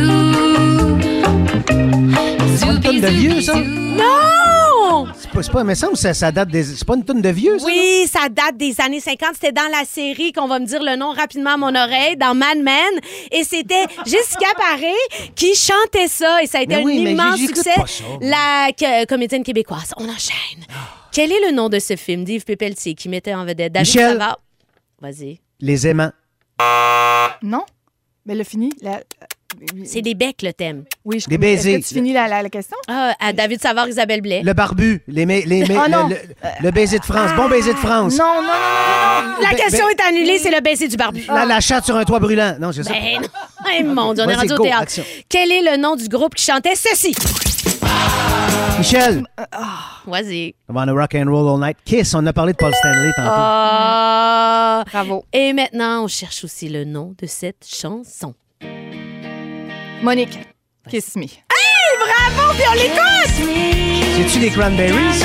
[2.56, 3.54] C'est pas une tonne de vieux, ça?
[3.54, 5.06] Non!
[5.16, 6.64] C'est pas, c'est pas, mais ça, me semble que ça, ça date des.
[6.64, 7.64] C'est pas une tonne de vieux, ça?
[7.64, 9.30] Oui, ça date des années 50.
[9.34, 12.34] C'était dans la série qu'on va me dire le nom rapidement à mon oreille, dans
[12.34, 12.74] Mad Men.
[13.30, 14.92] Et c'était Jessica Paré
[15.36, 16.42] qui chantait ça.
[16.42, 17.70] Et ça a été Mais un oui, mais immense j'écoute succès.
[17.76, 18.18] pas ça, moi.
[18.22, 19.92] La que- comédienne québécoise.
[19.96, 20.64] On enchaîne.
[21.12, 24.12] Quel est le nom de ce film d'Yves Pépeltier qui mettait en vedette David Michel.
[24.12, 24.38] Savard?
[25.00, 25.40] Vas-y.
[25.60, 26.12] Les aimants.
[27.42, 27.64] Non?
[28.26, 28.70] Mais le fini.
[28.82, 29.00] La...
[29.84, 30.84] C'est des becs, le thème.
[31.04, 31.80] Oui, je Des est-ce baisers.
[31.80, 32.76] que tu finis la, la- la question?
[32.88, 34.42] Ah, à David Savard, Isabelle Blais.
[34.42, 35.02] Le barbu.
[35.06, 36.08] Les, les, Ah, non.
[36.08, 36.20] le, le-
[36.62, 37.30] le baiser de France.
[37.36, 38.16] Bon baiser de France.
[38.18, 39.42] Non, non, non, non, non.
[39.42, 41.24] La Ben- question ben- est annulée, c'est le baiser du barbu.
[41.28, 42.56] La, la chatte sur un toit brûlant.
[42.60, 42.92] Non, c'est ça.
[42.92, 43.28] Ben non.
[43.78, 44.82] Eh, mon Dieu, on est rendu au go, théâtre.
[44.82, 45.04] action.
[45.28, 47.14] Quel est le nom du groupe qui chantait ceci?
[48.78, 49.24] Michel.
[50.06, 50.54] Vas-y.
[50.68, 51.76] On va rock and roll all night.
[51.84, 53.30] Kiss, on a parlé de Paul Stanley tantôt.
[53.32, 54.84] Ah.
[54.90, 55.24] Bravo.
[55.32, 58.34] Et maintenant, on cherche aussi le nom de cette chanson.
[60.02, 60.38] Monique,
[60.88, 61.22] kiss me.
[61.22, 61.28] Hey,
[61.98, 63.30] bravo, puis on l'écoute!
[64.16, 65.22] C'est-tu les Cranberries?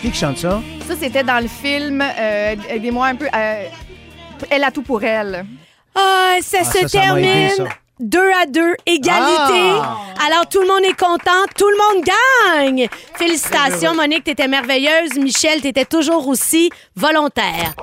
[0.00, 0.60] Qui qui chante ça?
[0.88, 3.64] Ça, c'était dans le film, euh, aidez-moi un peu, euh,
[4.50, 5.46] Elle a tout pour elle.
[5.94, 7.64] Ah, ça Ah, se ça, termine ça.
[8.02, 9.78] Deux à deux, égalité.
[9.80, 9.98] Ah!
[10.26, 12.88] Alors, tout le monde est content, tout le monde gagne.
[13.16, 15.14] Félicitations, Monique, t'étais merveilleuse.
[15.16, 17.74] Michel, t'étais toujours aussi volontaire.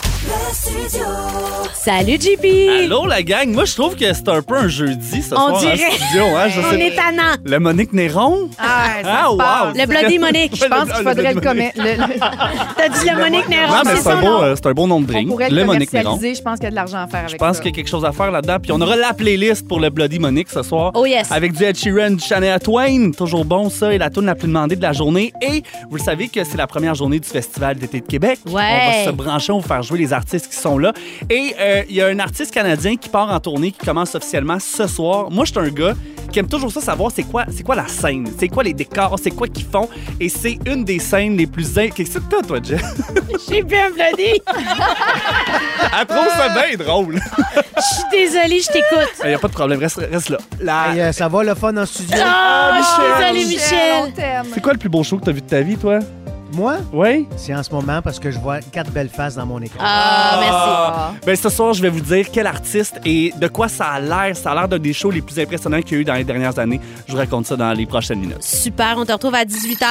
[1.73, 2.45] Salut, JP!
[2.83, 3.49] Allô, la gang.
[3.51, 5.73] Moi, je trouve que c'est un peu un jeudi ce On soir dirait.
[5.73, 6.23] en studio.
[6.35, 6.47] Hein?
[6.49, 7.35] Je On sais est tannant.
[7.43, 8.49] Le Monique Néron?
[8.59, 9.37] Ah, ça Ah, se wow.
[9.37, 9.77] passe.
[9.77, 10.55] Le Bloody Monique.
[10.55, 11.75] Je pense qu'il faudrait le commettre.
[12.77, 14.43] T'as dit le Monique Néron, Non, mais c'est c'est un, son beau, nom.
[14.43, 15.27] euh, c'est un beau nom de drink.
[15.29, 16.03] On pourrait le le Monique Néron.
[16.11, 16.39] commercialiser.
[16.39, 17.61] Je pense qu'il y a de l'argent à faire avec Je pense ça.
[17.63, 18.57] qu'il y a quelque chose à faire là-dedans.
[18.61, 20.91] Puis on aura la playlist pour le Bloody Monique ce soir.
[20.95, 21.31] Oh yes.
[21.31, 23.11] Avec du Ed Sheeran, du Shania Twain.
[23.11, 23.93] Toujours bon, ça.
[23.93, 25.31] Et la tune la plus demandée de la journée.
[25.41, 28.39] Et vous le savez que c'est la première journée du Festival d'été de Québec.
[28.47, 28.53] Ouais.
[28.53, 30.93] On va se brancher, on va faire jouer les artistes qui sont là.
[31.29, 34.59] Et euh, il y a un artiste canadien qui part en tournée, qui commence officiellement
[34.59, 35.29] ce soir.
[35.31, 35.93] Moi, je suis un gars
[36.31, 39.15] qui aime toujours ça, savoir c'est quoi, c'est quoi la scène, c'est quoi les décors,
[39.21, 39.89] c'est quoi qu'ils font.
[40.19, 41.75] Et c'est une des scènes les plus...
[41.77, 42.83] in- Qu'est-ce que t'as, toi, Jeff?
[43.49, 44.39] J'ai bien Bloody.
[45.99, 47.19] Elle trouve ça bien drôle.
[47.77, 49.09] Je suis désolée, je t'écoute.
[49.23, 50.37] Il n'y a pas de problème, reste, reste là.
[50.59, 52.15] La- Hey, euh, ça va le fun en studio?
[52.21, 53.33] Ah, je suis Michel.
[53.33, 53.55] désolée,
[54.13, 54.45] Michel.
[54.53, 55.99] C'est quoi le plus beau show que t'as vu de ta vie, toi?
[56.51, 57.27] Moi, Oui?
[57.37, 59.77] c'est en ce moment parce que je vois quatre belles faces dans mon écran.
[59.81, 60.37] Ah,
[61.11, 61.25] merci.
[61.25, 64.35] Ben, ce soir, je vais vous dire quel artiste et de quoi ça a l'air.
[64.35, 66.23] Ça a l'air d'un des shows les plus impressionnants qu'il y a eu dans les
[66.23, 66.81] dernières années.
[67.07, 68.41] Je vous raconte ça dans les prochaines minutes.
[68.41, 69.85] Super, on te retrouve à 18h.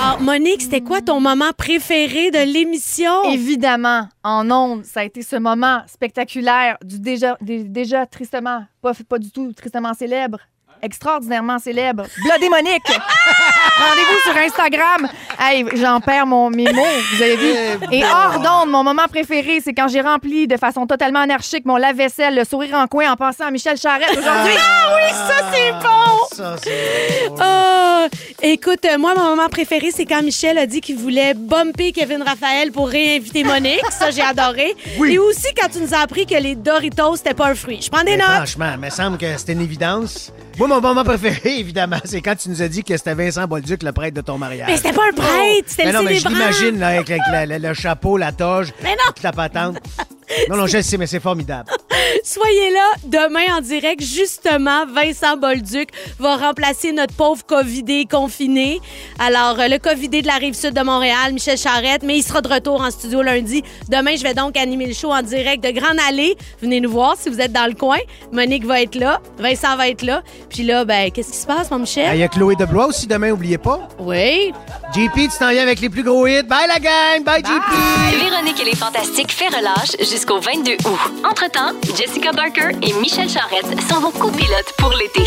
[0.00, 3.24] Ah, Monique, c'était quoi ton moment préféré de l'émission?
[3.32, 8.92] Évidemment, en ondes, ça a été ce moment spectaculaire du déjà, dé- déjà tristement, pas,
[9.08, 10.38] pas du tout tristement célèbre,
[10.84, 12.86] extraordinairement célèbre, Bloody Monique.
[12.86, 15.08] Rendez-vous sur Instagram.
[15.40, 16.82] Hey, j'en perds mon, mes mots,
[17.14, 17.52] vous avez vu.
[17.90, 21.76] Et hors d'onde, mon moment préféré, c'est quand j'ai rempli de façon totalement anarchique mon
[21.76, 24.52] lave-vaisselle, le sourire en coin en pensant à Michel Charette aujourd'hui.
[24.58, 26.36] Ah oui, ça, c'est bon!
[26.36, 27.30] Ça, c'est...
[27.30, 28.06] Oh,
[28.42, 32.22] écoute, euh, moi, mon moment préféré, c'est quand Michel a dit qu'il voulait bumper Kevin
[32.22, 33.80] Raphaël pour réinviter Monique.
[33.90, 34.74] Ça, j'ai adoré.
[35.08, 37.80] Et aussi quand tu nous as appris que les Doritos, c'était pas un fruit.
[37.82, 38.26] Je prends des Mais notes.
[38.36, 40.32] franchement, il me semble que c'était une évidence.
[40.56, 43.82] Moi, mon moment préféré, évidemment, c'est quand tu nous as dit que c'était Vincent Bolduc,
[43.82, 44.68] le prêtre de ton mariage.
[44.68, 47.22] Mais c'était pas un prêtre, c'était Mais le non, mais je l'imagine là, avec, avec
[47.30, 48.96] la- la- le chapeau, la toge, Mais non!
[49.08, 49.78] toute la patente.
[50.48, 51.70] Non, non, je le sais, mais c'est formidable.
[52.24, 54.02] Soyez là demain en direct.
[54.02, 58.80] Justement, Vincent Bolduc va remplacer notre pauvre Covidé confiné.
[59.18, 62.40] Alors, euh, le Covidé de la rive sud de Montréal, Michel Charrette, mais il sera
[62.40, 63.62] de retour en studio lundi.
[63.88, 66.36] Demain, je vais donc animer le show en direct de Grande Allée.
[66.60, 67.98] Venez nous voir si vous êtes dans le coin.
[68.32, 69.20] Monique va être là.
[69.38, 70.22] Vincent va être là.
[70.50, 72.18] Puis là, ben, qu'est-ce qui se passe, mon Ah, Il Michel?
[72.18, 73.88] y a Chloé Deblois aussi demain, oubliez pas.
[73.98, 74.52] Oui.
[74.94, 76.42] JP, tu t'en viens avec les plus gros hits.
[76.44, 77.24] Bye la gang!
[77.24, 78.18] Bye, JP!
[78.18, 81.24] Véronique et les Fantastiques fait relâche jusqu'au 22 août.
[81.28, 85.24] Entre-temps, Jessica Barker et Michel Charrette sont vos copilotes pour l'été.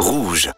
[0.00, 0.50] Rouge.